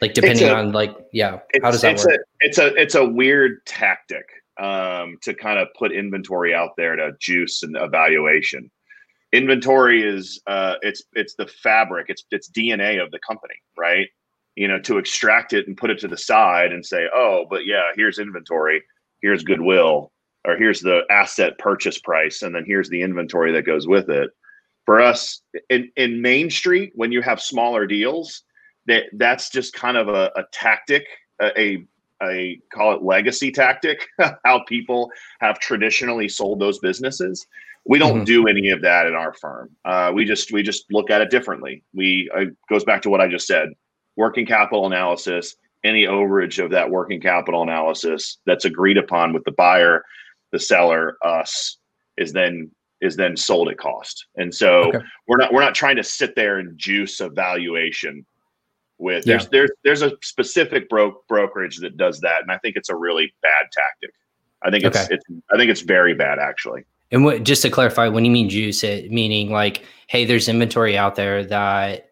[0.00, 2.14] Like depending a, on like yeah, how does that it's work?
[2.14, 4.26] A, it's a it's a weird tactic
[4.60, 8.70] um, to kind of put inventory out there to juice and evaluation.
[9.32, 14.08] Inventory is uh, it's it's the fabric, it's it's DNA of the company, right?
[14.56, 17.66] you know, to extract it and put it to the side and say, oh, but
[17.66, 18.82] yeah, here's inventory,
[19.20, 20.12] here's goodwill,
[20.44, 24.30] or here's the asset purchase price, and then here's the inventory that goes with it.
[24.86, 25.40] For us
[25.70, 28.42] in, in Main Street, when you have smaller deals,
[28.86, 31.06] that that's just kind of a, a tactic,
[31.40, 31.84] a,
[32.22, 34.06] a call it legacy tactic,
[34.44, 35.10] how people
[35.40, 37.46] have traditionally sold those businesses.
[37.86, 38.24] We don't mm-hmm.
[38.24, 39.70] do any of that in our firm.
[39.84, 41.82] Uh, we just we just look at it differently.
[41.92, 43.68] We uh, goes back to what I just said:
[44.16, 45.56] working capital analysis.
[45.84, 50.02] Any overage of that working capital analysis that's agreed upon with the buyer,
[50.50, 51.76] the seller, us,
[52.16, 52.70] is then
[53.02, 54.26] is then sold at cost.
[54.36, 54.98] And so okay.
[55.28, 58.24] we're not we're not trying to sit there and juice a valuation
[59.04, 59.36] with yeah.
[59.36, 62.96] there's there's there's a specific bro- brokerage that does that and I think it's a
[62.96, 64.10] really bad tactic.
[64.62, 65.14] I think it's okay.
[65.14, 66.84] it's I think it's very bad actually.
[67.10, 70.98] And what, just to clarify, when you mean juice it, meaning like, hey, there's inventory
[70.98, 72.10] out there that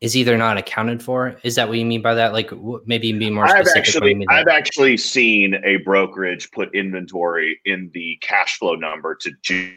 [0.00, 1.36] is either not accounted for.
[1.44, 2.32] Is that what you mean by that?
[2.32, 2.50] Like,
[2.86, 3.70] maybe be more specific.
[3.70, 9.30] I've actually, I've actually seen a brokerage put inventory in the cash flow number to
[9.42, 9.74] juice.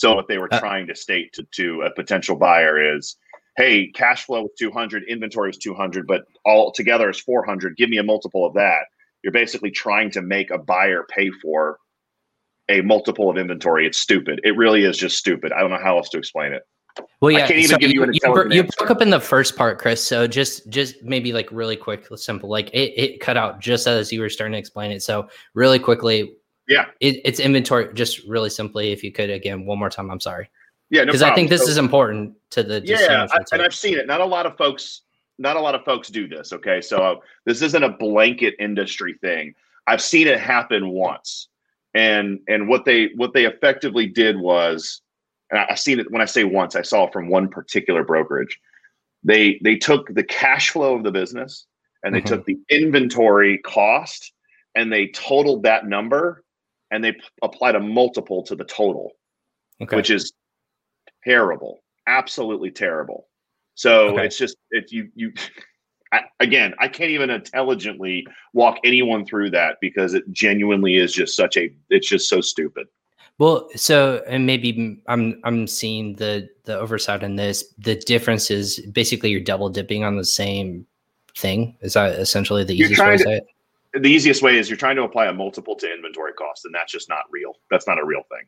[0.00, 3.16] So what they were uh, trying to state to, to a potential buyer is,
[3.56, 7.76] hey, cash flow is 200, inventory is 200, but all together is 400.
[7.76, 8.84] Give me a multiple of that
[9.22, 11.78] you're basically trying to make a buyer pay for
[12.68, 13.86] a multiple of inventory.
[13.86, 14.40] It's stupid.
[14.44, 15.52] It really is just stupid.
[15.52, 16.62] I don't know how else to explain it.
[17.20, 19.10] Well, yeah, I can't even so give you, you an you, you broke up in
[19.10, 20.04] the first part, Chris.
[20.04, 22.48] So just just maybe like really quick, simple.
[22.48, 25.02] Like it, it cut out just as you were starting to explain it.
[25.02, 26.34] So really quickly,
[26.70, 27.92] yeah, it, it's inventory.
[27.94, 30.10] Just really simply, if you could again one more time.
[30.10, 30.48] I'm sorry.
[30.88, 33.74] Yeah, because no I think this so, is important to the yeah, I, and I've
[33.74, 34.06] seen it.
[34.06, 35.02] Not a lot of folks
[35.40, 36.52] not a lot of folks do this.
[36.52, 39.54] Okay, so this isn't a blanket industry thing.
[39.88, 41.48] I've seen it happen once,
[41.94, 45.02] and and what they what they effectively did was,
[45.50, 48.04] and I, have seen it when I say once, I saw it from one particular
[48.04, 48.60] brokerage.
[49.24, 51.66] They they took the cash flow of the business
[52.04, 52.28] and they mm-hmm.
[52.28, 54.32] took the inventory cost
[54.74, 56.44] and they totaled that number
[56.90, 59.12] and they p- applied a multiple to the total,
[59.80, 59.96] okay.
[59.96, 60.32] which is
[61.24, 63.28] terrible, absolutely terrible.
[63.74, 64.26] So okay.
[64.26, 65.32] it's just if you you
[66.12, 71.36] I, again, I can't even intelligently walk anyone through that because it genuinely is just
[71.36, 72.88] such a it's just so stupid.
[73.38, 77.64] Well, so and maybe I'm I'm seeing the the oversight in this.
[77.78, 80.86] The difference is basically you're double dipping on the same
[81.36, 81.76] thing.
[81.80, 83.46] Is that essentially the easiest way to, say it?
[83.94, 86.92] The easiest way is you're trying to apply a multiple to inventory cost, and that's
[86.92, 87.54] just not real.
[87.70, 88.46] That's not a real thing.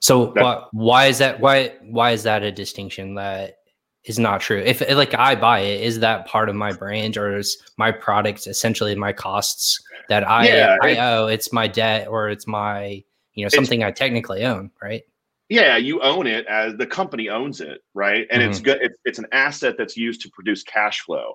[0.00, 1.40] So why, why is that?
[1.40, 3.56] Why why is that a distinction that
[4.04, 4.58] is not true.
[4.58, 8.46] If like I buy it, is that part of my brand or is my product
[8.46, 11.26] essentially my costs that I yeah, I owe?
[11.26, 15.02] It's my debt or it's my you know something I technically own, right?
[15.48, 18.26] Yeah, you own it as the company owns it, right?
[18.30, 18.50] And mm-hmm.
[18.50, 18.78] it's good.
[18.80, 21.34] It's, it's an asset that's used to produce cash flow.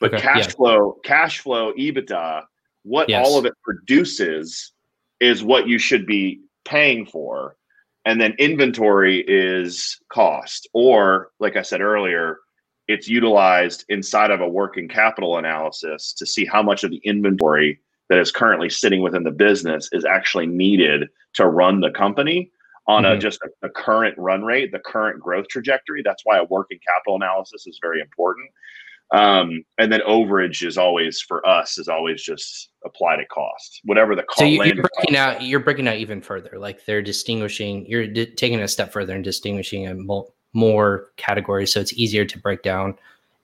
[0.00, 0.54] But okay, cash yeah.
[0.54, 2.42] flow, cash flow, EBITDA,
[2.84, 3.26] what yes.
[3.26, 4.72] all of it produces
[5.20, 7.56] is what you should be paying for
[8.04, 12.38] and then inventory is cost or like i said earlier
[12.86, 17.80] it's utilized inside of a working capital analysis to see how much of the inventory
[18.10, 22.50] that is currently sitting within the business is actually needed to run the company
[22.86, 23.16] on mm-hmm.
[23.16, 26.78] a just a, a, current run rate the current growth trajectory that's why a working
[26.86, 28.48] capital analysis is very important
[29.12, 34.16] um, and then overage is always for us is always just applied at cost, whatever
[34.16, 34.38] the cost.
[34.40, 35.42] So you, are breaking out.
[35.42, 36.58] You're breaking out even further.
[36.58, 37.86] Like they're distinguishing.
[37.86, 42.38] You're taking a step further and distinguishing a mo- more categories, so it's easier to
[42.38, 42.96] break down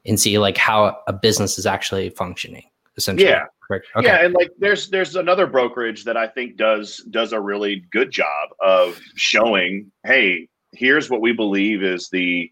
[0.06, 2.64] and see like how a business is actually functioning.
[2.96, 3.44] Essentially, yeah.
[3.70, 3.84] Okay.
[4.02, 8.11] Yeah, and like there's there's another brokerage that I think does does a really good
[8.11, 12.50] job of showing, hey, here's what we believe is the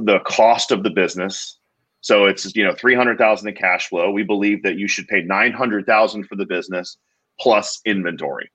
[0.00, 1.58] the cost of the business
[2.06, 4.12] so it's you know three hundred thousand in cash flow.
[4.12, 6.98] We believe that you should pay nine hundred thousand for the business
[7.40, 8.48] plus inventory,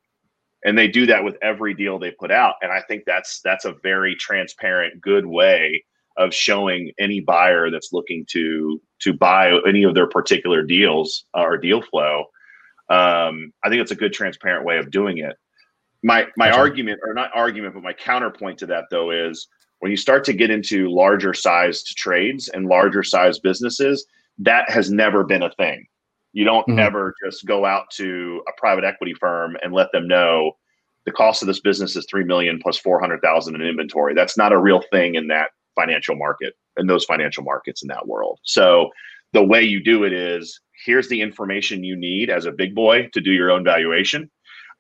[0.64, 2.56] and they do that with every deal they put out.
[2.62, 5.84] And I think that's that's a very transparent, good way
[6.16, 11.58] of showing any buyer that's looking to to buy any of their particular deals or
[11.58, 12.24] deal flow.
[12.90, 15.36] Um, I think it's a good, transparent way of doing it.
[16.04, 16.58] My my gotcha.
[16.58, 19.50] argument, or not argument, but my counterpoint to that though is
[19.82, 24.06] when you start to get into larger sized trades and larger sized businesses,
[24.38, 25.86] that has never been a thing.
[26.34, 26.80] You don't mm-hmm.
[26.80, 30.54] ever just go out to a private equity firm and let them know
[31.06, 34.14] the cost of this business is 3 million plus 400,000 in inventory.
[34.14, 38.08] That's not a real thing in that financial market, in those financial markets in that
[38.08, 38.40] world.
[38.44, 38.92] So
[39.34, 43.10] the way you do it is here's the information you need as a big boy
[43.14, 44.30] to do your own valuation.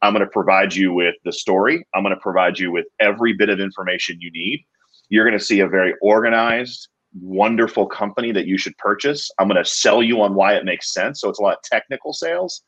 [0.03, 1.83] I'm going to provide you with the story.
[1.95, 4.63] I'm going to provide you with every bit of information you need
[5.11, 6.87] you're going to see a very organized,
[7.21, 9.29] wonderful company that you should purchase.
[9.37, 11.19] I'm going to sell you on why it makes sense.
[11.19, 12.63] So it's a lot of technical sales.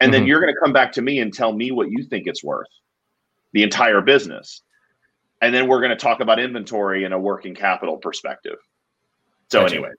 [0.00, 0.20] And mm-hmm.
[0.20, 2.42] then you're going to come back to me and tell me what you think it's
[2.42, 2.66] worth,
[3.52, 4.62] the entire business.
[5.42, 8.56] And then we're going to talk about inventory in a working capital perspective.
[9.50, 9.74] So, gotcha.
[9.74, 9.90] anyway.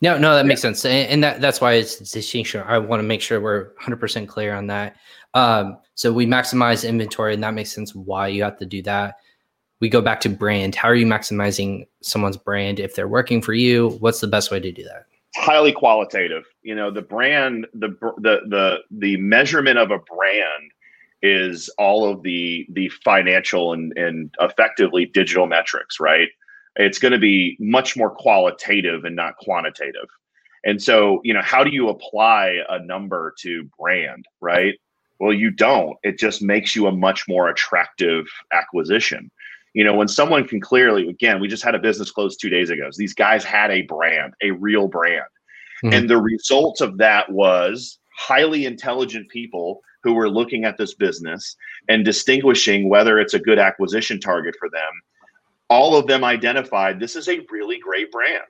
[0.00, 2.62] No, no, that makes sense, and that that's why it's distinction.
[2.64, 4.94] I want to make sure we're 100 percent clear on that.
[5.34, 9.16] Um, so we maximize inventory, and that makes sense why you have to do that
[9.80, 10.74] we go back to brand.
[10.74, 13.90] How are you maximizing someone's brand if they're working for you?
[14.00, 15.06] What's the best way to do that?
[15.38, 16.44] highly qualitative.
[16.62, 20.72] You know, the brand, the the the the measurement of a brand
[21.22, 26.28] is all of the the financial and and effectively digital metrics, right?
[26.76, 30.08] It's going to be much more qualitative and not quantitative.
[30.64, 34.74] And so, you know, how do you apply a number to brand, right?
[35.18, 35.96] Well, you don't.
[36.04, 39.30] It just makes you a much more attractive acquisition
[39.74, 42.70] you know when someone can clearly again we just had a business close two days
[42.70, 45.24] ago so these guys had a brand a real brand
[45.84, 45.94] mm-hmm.
[45.94, 51.56] and the result of that was highly intelligent people who were looking at this business
[51.88, 54.90] and distinguishing whether it's a good acquisition target for them
[55.70, 58.42] all of them identified this is a really great brand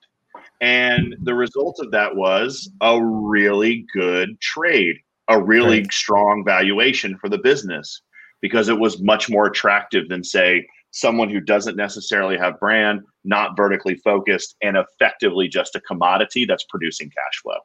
[0.61, 4.97] and the result of that was a really good trade
[5.29, 5.93] a really right.
[5.93, 8.03] strong valuation for the business
[8.41, 13.57] because it was much more attractive than say someone who doesn't necessarily have brand, not
[13.57, 17.59] vertically focused, and effectively just a commodity that's producing cash flow.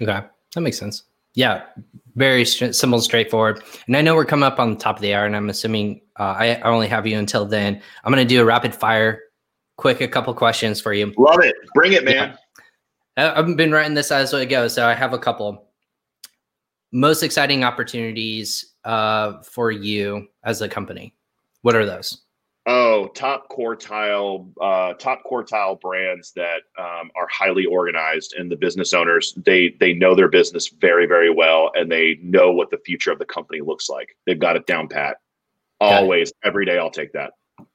[0.00, 1.04] Okay, that makes sense.
[1.34, 1.62] Yeah,
[2.14, 3.62] very simple, straightforward.
[3.86, 6.00] And I know we're coming up on the top of the hour, and I'm assuming
[6.18, 7.82] uh, I, I only have you until then.
[8.04, 9.20] I'm going to do a rapid fire,
[9.76, 11.12] quick, a couple questions for you.
[11.18, 11.56] Love it.
[11.74, 12.38] Bring it, man.
[13.16, 13.34] Yeah.
[13.36, 15.68] I've been writing this as it goes, so I have a couple.
[16.92, 21.14] Most exciting opportunities uh, for you as a company.
[21.62, 22.23] What are those?
[22.66, 28.94] Oh, top quartile, uh, top quartile brands that um, are highly organized, and the business
[28.94, 33.12] owners they they know their business very very well, and they know what the future
[33.12, 34.16] of the company looks like.
[34.26, 35.18] They've got it down pat.
[35.78, 37.32] Always, every day, I'll take that.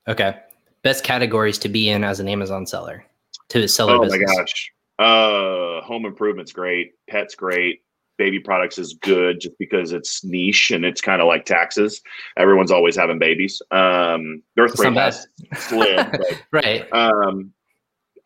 [0.07, 0.37] Okay,
[0.81, 3.05] best categories to be in as an Amazon seller
[3.49, 3.91] to sell.
[3.91, 4.27] Oh business.
[4.27, 7.83] my gosh, uh, home improvements great, pets great,
[8.19, 12.01] baby products is good just because it's niche and it's kind of like taxes.
[12.37, 13.61] Everyone's always having babies.
[13.71, 15.27] Um, birth rate has
[15.71, 16.19] but,
[16.51, 16.85] right?
[16.93, 17.53] Um,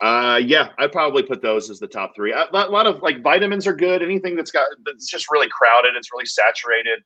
[0.02, 2.32] uh, yeah, I'd probably put those as the top three.
[2.32, 4.02] A lot, lot of like vitamins are good.
[4.02, 6.98] Anything that's got that's just really crowded, it's really saturated.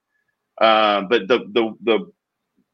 [0.61, 2.13] Um, but the the the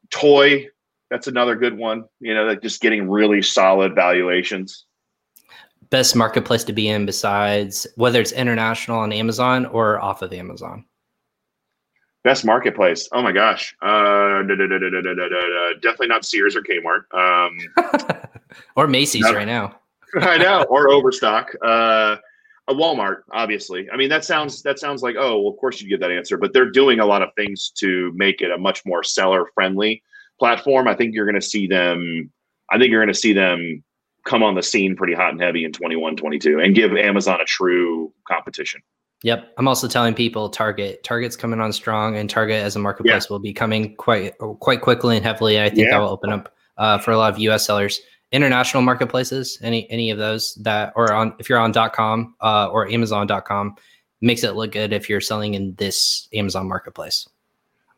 [0.09, 0.67] toy
[1.11, 2.05] that's another good one.
[2.21, 4.85] You know, like just getting really solid valuations
[5.89, 10.85] best marketplace to be in besides whether it's international on Amazon or off of Amazon?
[12.23, 13.07] Best marketplace.
[13.11, 13.75] Oh my gosh.
[13.81, 17.05] Uh, definitely not Sears or Kmart.
[17.13, 18.19] Um,
[18.75, 19.79] or Macy's right now.
[20.21, 20.63] I know.
[20.63, 21.51] Or Overstock.
[21.63, 22.17] Uh,
[22.67, 23.87] a Walmart, obviously.
[23.91, 26.37] I mean, that sounds that sounds like oh, well, of course you'd get that answer,
[26.37, 30.01] but they're doing a lot of things to make it a much more seller friendly
[30.39, 30.87] platform.
[30.87, 32.31] I think you're going to see them.
[32.71, 33.83] I think you're going to see them
[34.25, 37.45] come on the scene pretty hot and heavy in 21, 22 and give Amazon a
[37.45, 38.81] true competition.
[39.23, 39.53] Yep.
[39.57, 41.03] I'm also telling people Target.
[41.03, 43.33] Target's coming on strong and Target as a marketplace yeah.
[43.33, 45.61] will be coming quite quite quickly and heavily.
[45.61, 45.91] I think yeah.
[45.91, 48.01] that will open up uh, for a lot of US sellers.
[48.31, 52.87] International marketplaces, any any of those that or on if you're on .com uh, or
[52.89, 53.75] Amazon.com,
[54.21, 57.27] makes it look good if you're selling in this Amazon marketplace.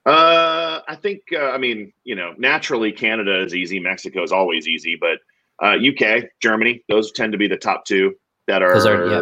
[0.05, 4.67] Uh, I think uh, I mean, you know, naturally Canada is easy, Mexico is always
[4.67, 5.19] easy, but
[5.62, 8.14] uh, UK, Germany, those tend to be the top two
[8.47, 9.22] that are, are yeah.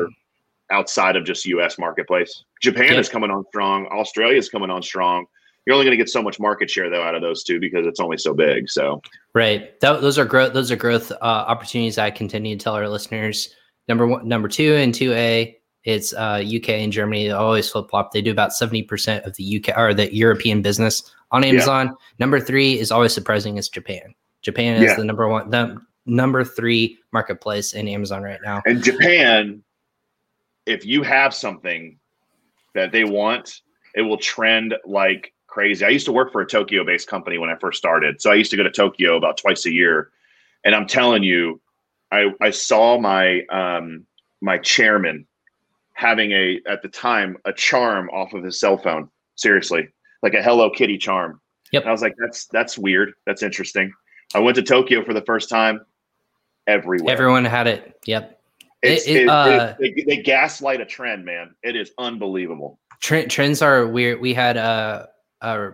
[0.72, 2.44] outside of just US marketplace.
[2.62, 3.00] Japan yeah.
[3.00, 3.88] is coming on strong.
[3.88, 5.26] Australia is coming on strong.
[5.66, 7.88] You're only going to get so much market share though out of those two because
[7.88, 8.70] it's only so big.
[8.70, 9.02] So
[9.34, 10.54] right, Th- those are growth.
[10.54, 11.98] Those are growth uh, opportunities.
[11.98, 13.54] I continue to tell our listeners.
[13.88, 15.58] Number one, number two, and two A.
[15.84, 17.26] It's uh, UK and Germany.
[17.26, 18.12] They always flip flop.
[18.12, 21.88] They do about seventy percent of the UK or the European business on Amazon.
[21.88, 21.94] Yeah.
[22.20, 23.58] Number three is always surprising.
[23.58, 24.14] It's Japan.
[24.44, 25.50] Japan is the number one.
[25.50, 28.62] The number three marketplace in Amazon right now.
[28.66, 29.64] And Japan,
[30.66, 32.00] if you have something
[32.74, 33.62] that they want,
[33.96, 35.86] it will trend like crazy.
[35.86, 38.22] I used to work for a Tokyo based company when I first started.
[38.22, 40.12] So I used to go to Tokyo about twice a year.
[40.64, 41.62] And I'm telling you,
[42.12, 44.06] I, I saw my um,
[44.42, 45.26] my chairman
[45.94, 49.10] having a at the time a charm off of his cell phone.
[49.36, 49.88] Seriously,
[50.22, 51.42] like a Hello Kitty charm.
[51.72, 51.84] Yep.
[51.84, 53.14] And I was like, that's that's weird.
[53.26, 53.92] That's interesting.
[54.34, 55.82] I went to Tokyo for the first time
[56.68, 57.14] everywhere.
[57.14, 58.00] Everyone had it.
[58.06, 58.40] Yep.
[58.82, 61.56] It, it, uh, they, they, gaslight a trend, man.
[61.64, 62.80] It is unbelievable.
[63.02, 64.22] trends are weird.
[64.22, 65.10] We had a,
[65.42, 65.72] a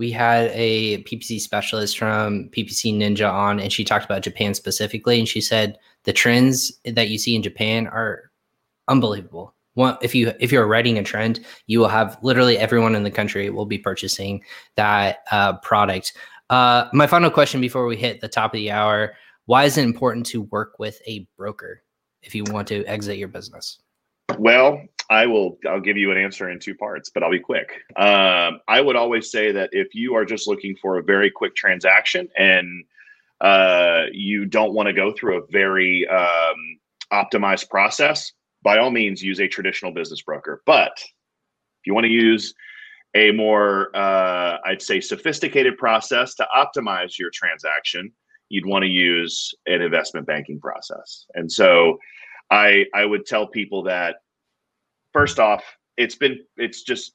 [0.00, 5.18] we had a PPC specialist from PPC Ninja on, and she talked about Japan specifically.
[5.18, 8.30] And she said the trends that you see in Japan are
[8.88, 9.54] unbelievable.
[9.74, 13.10] One, if you if you're writing a trend, you will have literally everyone in the
[13.10, 14.42] country will be purchasing
[14.76, 16.14] that uh, product.
[16.48, 19.14] Uh, my final question before we hit the top of the hour:
[19.50, 21.82] Why is it important to work with a broker
[22.22, 23.80] if you want to exit your business?
[24.38, 24.80] Well,
[25.10, 25.58] I will.
[25.68, 27.72] I'll give you an answer in two parts, but I'll be quick.
[27.96, 31.56] Um, I would always say that if you are just looking for a very quick
[31.56, 32.84] transaction and
[33.40, 36.78] uh, you don't want to go through a very um,
[37.12, 38.30] optimized process,
[38.62, 40.62] by all means use a traditional business broker.
[40.64, 42.54] But if you want to use
[43.16, 48.12] a more, uh, I'd say, sophisticated process to optimize your transaction,
[48.50, 51.24] you'd want to use an investment banking process.
[51.34, 51.98] And so,
[52.50, 54.16] I I would tell people that
[55.12, 55.64] first off,
[55.96, 57.12] it's been it's just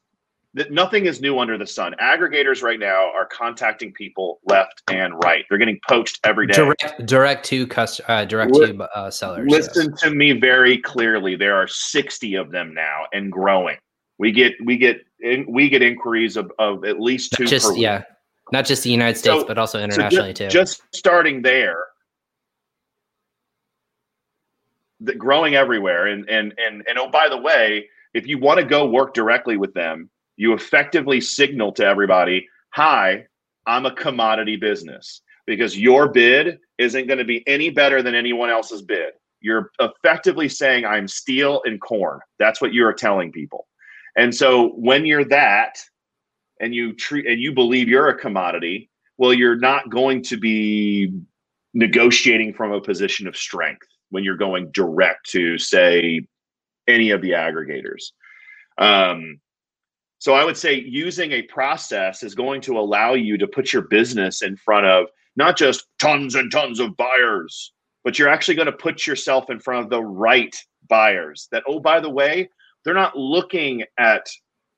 [0.55, 1.93] that nothing is new under the sun.
[2.01, 5.43] Aggregators right now are contacting people left and right.
[5.49, 6.53] They're getting poached every day.
[6.53, 9.51] Direct, direct to cust- uh, direct to uh, sellers.
[9.51, 10.01] Listen yes.
[10.01, 11.35] to me very clearly.
[11.35, 13.77] There are sixty of them now and growing.
[14.17, 15.01] We get we get
[15.47, 17.45] we get inquiries of, of at least two.
[17.45, 18.03] Just yeah,
[18.51, 20.59] not just the United States, so, but also internationally so just, too.
[20.59, 21.83] Just starting there,
[24.99, 26.07] the, growing everywhere.
[26.07, 29.57] And and and and oh, by the way, if you want to go work directly
[29.57, 33.25] with them, you effectively signal to everybody, "Hi,
[33.65, 38.49] I'm a commodity business." Because your bid isn't going to be any better than anyone
[38.49, 39.13] else's bid.
[39.41, 42.19] You're effectively saying, I'm steel and corn.
[42.39, 43.67] That's what you're telling people.
[44.17, 45.77] And so when you're that
[46.59, 51.11] and you treat and you believe you're a commodity, well, you're not going to be
[51.73, 56.25] negotiating from a position of strength when you're going direct to say
[56.87, 58.11] any of the aggregators.
[58.77, 59.39] Um,
[60.19, 63.83] so I would say using a process is going to allow you to put your
[63.83, 68.67] business in front of not just tons and tons of buyers, but you're actually going
[68.67, 70.55] to put yourself in front of the right
[70.87, 72.49] buyers that, oh, by the way,
[72.83, 74.25] they're not looking at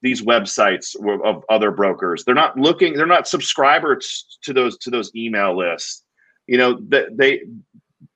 [0.07, 0.95] these websites
[1.25, 2.23] of other brokers.
[2.23, 6.03] They're not looking, they're not subscribers to those to those email lists.
[6.47, 7.41] You know, that they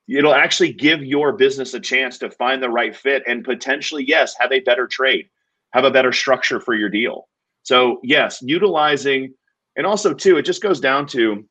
[0.08, 4.36] it'll actually give your business a chance to find the right fit and potentially yes
[4.40, 5.30] have a better trade
[5.74, 7.28] have a better structure for your deal
[7.64, 9.34] so yes utilizing
[9.76, 11.46] and also too it just goes down to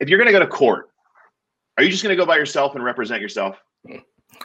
[0.00, 0.90] if you're going to go to court
[1.78, 3.56] are you just going to go by yourself and represent yourself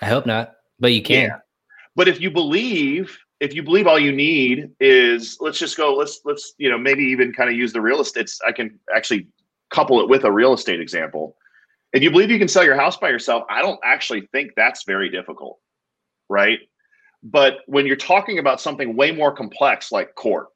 [0.02, 1.38] i hope not but you can yeah.
[1.96, 6.22] but if you believe if you believe all you need is let's just go let's
[6.26, 9.28] let's you know maybe even kind of use the real estate i can actually
[9.70, 11.36] couple it with a real estate example
[11.98, 14.84] if you believe you can sell your house by yourself, I don't actually think that's
[14.84, 15.58] very difficult,
[16.30, 16.60] right?
[17.24, 20.48] But when you're talking about something way more complex like court,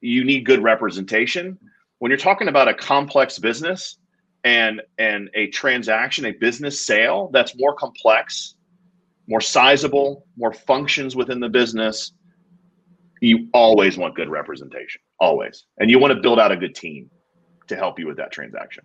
[0.00, 1.56] you need good representation.
[2.00, 3.98] When you're talking about a complex business
[4.42, 8.55] and and a transaction, a business sale that's more complex,
[9.28, 12.12] more sizable, more functions within the business,
[13.20, 15.64] you always want good representation, always.
[15.78, 17.10] And you want to build out a good team
[17.66, 18.84] to help you with that transaction.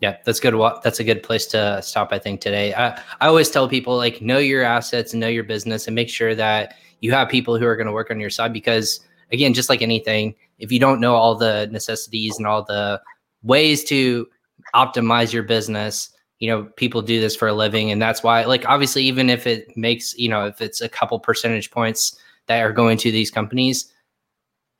[0.00, 0.54] Yeah, that's good.
[0.82, 2.12] That's a good place to stop.
[2.12, 2.74] I think today.
[2.74, 6.08] I, I always tell people like know your assets and know your business, and make
[6.08, 8.52] sure that you have people who are going to work on your side.
[8.52, 13.00] Because again, just like anything, if you don't know all the necessities and all the
[13.42, 14.26] ways to
[14.74, 16.10] optimize your business,
[16.42, 18.44] you know, people do this for a living, and that's why.
[18.46, 22.18] Like, obviously, even if it makes you know, if it's a couple percentage points
[22.48, 23.92] that are going to these companies,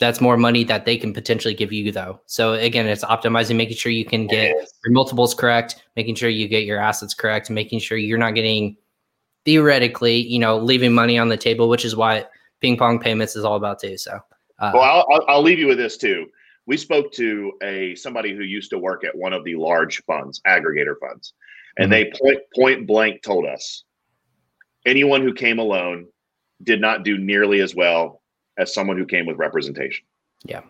[0.00, 2.20] that's more money that they can potentially give you though.
[2.26, 6.48] So again, it's optimizing, making sure you can get your multiples correct, making sure you
[6.48, 8.76] get your assets correct, making sure you're not getting
[9.44, 12.26] theoretically, you know, leaving money on the table, which is why
[12.60, 13.96] PingPong Payments is all about too.
[13.96, 14.18] So,
[14.58, 16.26] uh, well, I'll, I'll leave you with this too.
[16.66, 20.40] We spoke to a somebody who used to work at one of the large funds,
[20.44, 21.34] aggregator funds,
[21.78, 22.10] and mm-hmm.
[22.10, 23.84] they point point blank told us
[24.86, 26.06] anyone who came alone
[26.62, 28.22] did not do nearly as well
[28.58, 30.04] as someone who came with representation.
[30.44, 30.62] Yeah.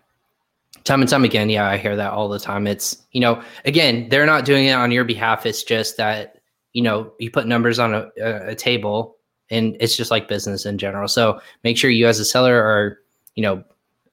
[0.84, 2.66] Time and time again, yeah, I hear that all the time.
[2.66, 5.44] It's, you know, again, they're not doing it on your behalf.
[5.46, 6.40] It's just that,
[6.72, 9.16] you know, you put numbers on a, a table
[9.50, 11.08] and it's just like business in general.
[11.08, 12.98] So make sure you as a seller are,
[13.34, 13.62] you know,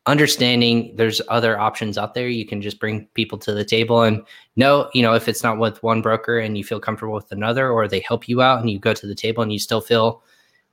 [0.06, 2.28] understanding there's other options out there.
[2.28, 4.24] You can just bring people to the table and
[4.56, 7.70] know, you know, if it's not with one broker and you feel comfortable with another,
[7.70, 10.24] or they help you out and you go to the table and you still feel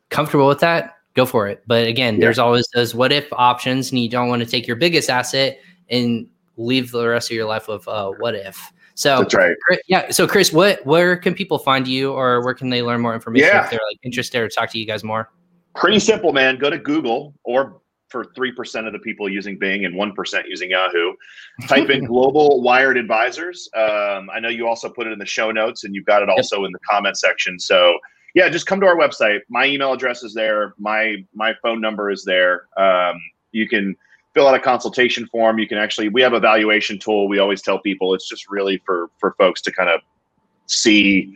[0.09, 1.63] comfortable with that, go for it.
[1.67, 2.21] But again, yeah.
[2.21, 5.59] there's always those what if options, and you don't want to take your biggest asset
[5.91, 8.73] and leave the rest of your life with uh, what if.
[8.95, 9.57] So that's right.
[9.89, 10.11] Yeah.
[10.11, 13.49] So Chris, what where can people find you, or where can they learn more information
[13.49, 13.65] yeah.
[13.65, 15.31] if they're like interested or talk to you guys more?
[15.75, 16.57] Pretty simple, man.
[16.57, 21.13] Go to Google or for 3% of the people using Bing and 1% using Yahoo.
[21.67, 23.69] Type in Global Wired Advisors.
[23.75, 26.29] Um, I know you also put it in the show notes and you've got it
[26.29, 27.59] also in the comment section.
[27.59, 27.99] So,
[28.35, 29.41] yeah, just come to our website.
[29.49, 30.75] My email address is there.
[30.79, 32.67] My my phone number is there.
[32.77, 33.19] Um,
[33.53, 33.97] you can
[34.35, 35.59] fill out a consultation form.
[35.59, 37.29] You can actually we have a valuation tool.
[37.29, 40.03] We always tell people it's just really for for folks to kind of
[40.67, 41.35] see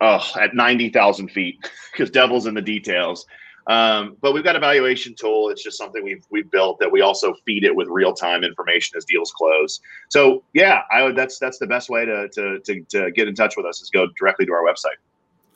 [0.00, 1.58] oh, at 90,000 feet
[1.92, 3.26] because devil's in the details.
[3.68, 5.50] Um, but we've got a valuation tool.
[5.50, 8.96] It's just something we've we've built that we also feed it with real time information
[8.96, 9.80] as deals close.
[10.08, 13.34] So yeah, I would that's that's the best way to, to to to get in
[13.34, 14.96] touch with us is go directly to our website.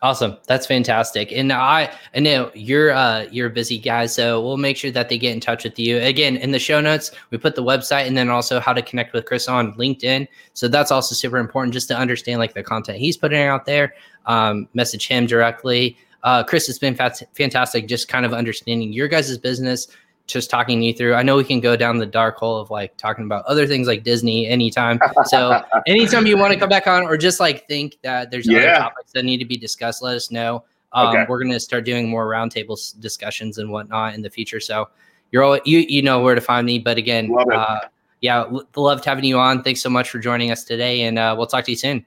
[0.02, 0.36] Awesome.
[0.48, 1.30] That's fantastic.
[1.30, 5.08] And I, I know you're uh you're a busy guy, so we'll make sure that
[5.08, 5.98] they get in touch with you.
[5.98, 9.12] Again, in the show notes, we put the website and then also how to connect
[9.12, 10.26] with Chris on LinkedIn.
[10.54, 13.94] So that's also super important just to understand like the content he's putting out there.
[14.26, 15.96] Um, message him directly.
[16.22, 19.88] Uh, Chris, it's been fat- fantastic just kind of understanding your guys' business,
[20.26, 21.14] just talking you through.
[21.14, 23.86] I know we can go down the dark hole of like talking about other things
[23.88, 25.00] like Disney anytime.
[25.24, 28.58] So anytime you want to come back on or just like think that there's yeah.
[28.58, 30.64] other topics that need to be discussed, let us know.
[30.92, 31.26] Um, okay.
[31.28, 34.60] We're going to start doing more roundtable discussions and whatnot in the future.
[34.60, 34.88] So
[35.30, 36.78] you're all, you you know where to find me.
[36.78, 37.80] But again, uh,
[38.20, 38.44] yeah,
[38.76, 39.62] loved having you on.
[39.62, 42.06] Thanks so much for joining us today, and uh, we'll talk to you soon.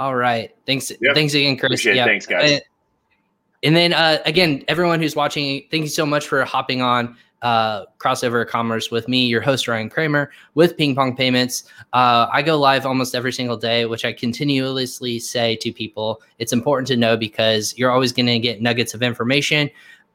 [0.00, 0.50] All right.
[0.64, 0.90] Thanks.
[0.90, 1.14] Yep.
[1.14, 1.84] Thanks again, Chris.
[1.84, 2.06] Yeah.
[2.06, 2.62] Thanks, guys.
[3.62, 7.84] And then uh, again, everyone who's watching, thank you so much for hopping on uh,
[7.98, 11.64] crossover commerce with me, your host Ryan Kramer with PingPong Payments.
[11.92, 16.22] Uh, I go live almost every single day, which I continuously say to people.
[16.38, 19.68] It's important to know because you're always going to get nuggets of information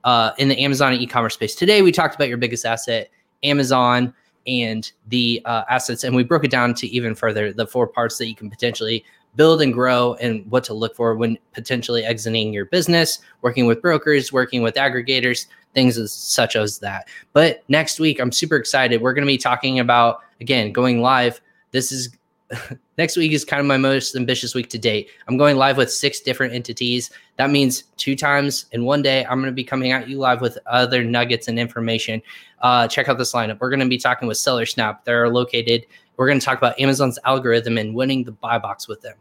[0.04, 1.54] uh, in the Amazon e-commerce space.
[1.54, 3.12] Today, we talked about your biggest asset,
[3.44, 4.16] Amazon,
[4.48, 8.18] and the uh, assets, and we broke it down to even further the four parts
[8.18, 9.04] that you can potentially
[9.36, 13.82] build and grow and what to look for when potentially exiting your business, working with
[13.82, 17.08] brokers, working with aggregators, things as such as that.
[17.34, 19.02] But next week, I'm super excited.
[19.02, 21.42] We're going to be talking about, again, going live.
[21.72, 22.16] This is
[22.98, 25.10] next week is kind of my most ambitious week to date.
[25.28, 27.12] I'm going live with six different entities.
[27.38, 30.42] That means two times in one day, I'm going to be coming at you live
[30.42, 32.22] with other nuggets and information.
[32.62, 33.60] Uh, check out this lineup.
[33.60, 35.06] We're going to be talking with Seller Snap.
[35.06, 35.86] They're located.
[36.18, 39.16] We're going to talk about Amazon's algorithm and winning the buy box with them.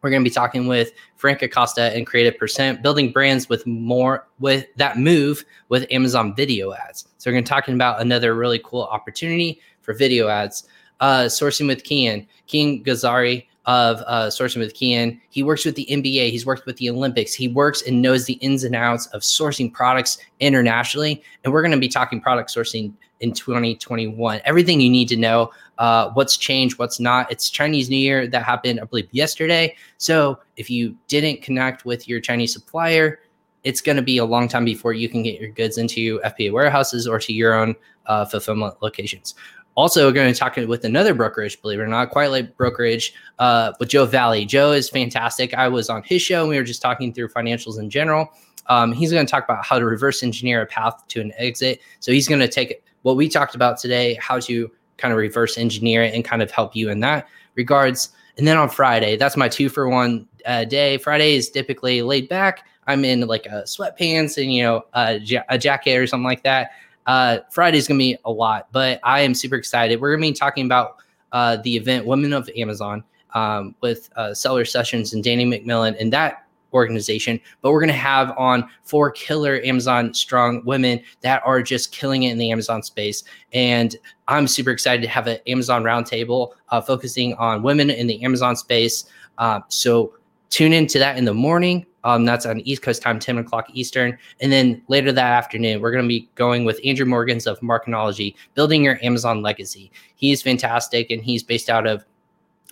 [0.00, 4.26] We're going to be talking with Frank Acosta and Creative Percent, building brands with more
[4.38, 7.08] with that move with Amazon video ads.
[7.18, 10.64] So we're going to be talking about another really cool opportunity for video ads.
[11.00, 15.20] Uh, sourcing with Kian, King Gazari of uh, sourcing with Kian.
[15.28, 16.30] He works with the NBA.
[16.30, 17.34] He's worked with the Olympics.
[17.34, 21.22] He works and knows the ins and outs of sourcing products internationally.
[21.44, 24.40] And we're going to be talking product sourcing in 2021.
[24.44, 27.30] Everything you need to know, uh, what's changed, what's not.
[27.30, 29.76] It's Chinese New Year that happened, I believe, yesterday.
[29.96, 33.20] So if you didn't connect with your Chinese supplier,
[33.64, 36.52] it's going to be a long time before you can get your goods into FBA
[36.52, 37.74] warehouses or to your own
[38.06, 39.34] uh, fulfillment locations.
[39.74, 43.14] Also, we're going to talk with another brokerage, believe it or not, Quiet Light brokerage
[43.38, 44.44] uh, with Joe Valley.
[44.44, 45.54] Joe is fantastic.
[45.54, 48.28] I was on his show and we were just talking through financials in general.
[48.66, 51.80] Um, he's going to talk about how to reverse engineer a path to an exit.
[52.00, 55.56] So he's going to take what we talked about today, how to kind of reverse
[55.56, 58.10] engineer it and kind of help you in that regards.
[58.36, 60.98] And then on Friday, that's my two for one uh, day.
[60.98, 62.66] Friday is typically laid back.
[62.86, 66.42] I'm in like a sweatpants and you know a, ja- a jacket or something like
[66.42, 66.72] that.
[67.06, 70.00] Uh, Friday is gonna be a lot, but I am super excited.
[70.00, 70.96] We're gonna be talking about
[71.32, 76.12] uh, the event Women of Amazon um, with uh, Seller Sessions and Danny McMillan, and
[76.12, 81.62] that organization, but we're going to have on four killer Amazon strong women that are
[81.62, 83.24] just killing it in the Amazon space.
[83.52, 83.96] And
[84.26, 88.56] I'm super excited to have an Amazon roundtable uh, focusing on women in the Amazon
[88.56, 89.04] space.
[89.38, 90.14] Uh, so
[90.50, 91.86] tune into that in the morning.
[92.04, 94.16] Um, that's on East Coast time, 10 o'clock Eastern.
[94.40, 98.34] And then later that afternoon, we're going to be going with Andrew Morgans of Marknology,
[98.54, 99.90] building your Amazon legacy.
[100.14, 102.04] He's fantastic and he's based out of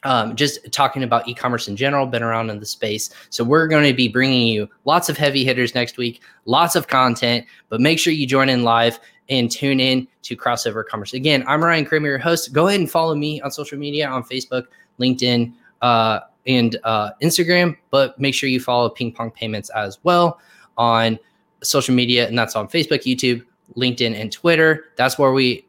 [0.07, 3.11] um, just talking about e-commerce in general, been around in the space.
[3.31, 6.87] So we're going to be bringing you lots of heavy hitters next week, lots of
[6.87, 11.13] content, but make sure you join in live and tune in to Crossover Commerce.
[11.13, 12.53] Again, I'm Ryan Kramer, your host.
[12.53, 14.67] Go ahead and follow me on social media on Facebook,
[15.01, 15.53] LinkedIn,
[15.83, 20.39] uh, and uh, Instagram, but make sure you follow PingPong Payments as well
[20.79, 21.19] on
[21.65, 23.45] social media, and that's on Facebook, YouTube,
[23.77, 24.85] LinkedIn, and Twitter.
[24.95, 25.67] That's where we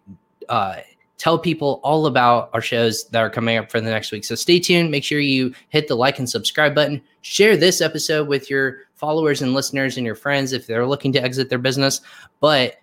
[0.49, 0.81] uh,
[1.17, 4.23] tell people all about our shows that are coming up for the next week.
[4.23, 4.91] So stay tuned.
[4.91, 7.01] Make sure you hit the like and subscribe button.
[7.21, 11.21] Share this episode with your followers and listeners and your friends if they're looking to
[11.21, 12.01] exit their business.
[12.39, 12.75] But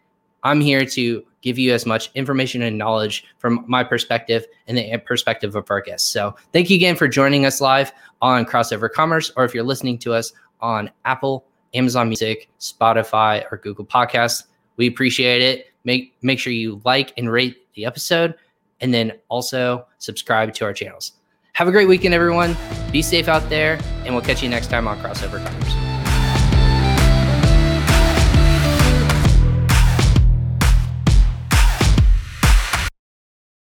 [0.42, 4.98] I'm here to give you as much information and knowledge from my perspective and the
[4.98, 6.10] perspective of our guests.
[6.10, 9.98] So thank you again for joining us live on Crossover Commerce, or if you're listening
[9.98, 14.44] to us on Apple Amazon Music, Spotify, or Google Podcasts.
[14.76, 15.72] We appreciate it.
[15.84, 18.34] Make make sure you like and rate the episode,
[18.80, 21.12] and then also subscribe to our channels.
[21.52, 22.56] Have a great weekend, everyone.
[22.90, 25.83] Be safe out there, and we'll catch you next time on Crossover Commerce.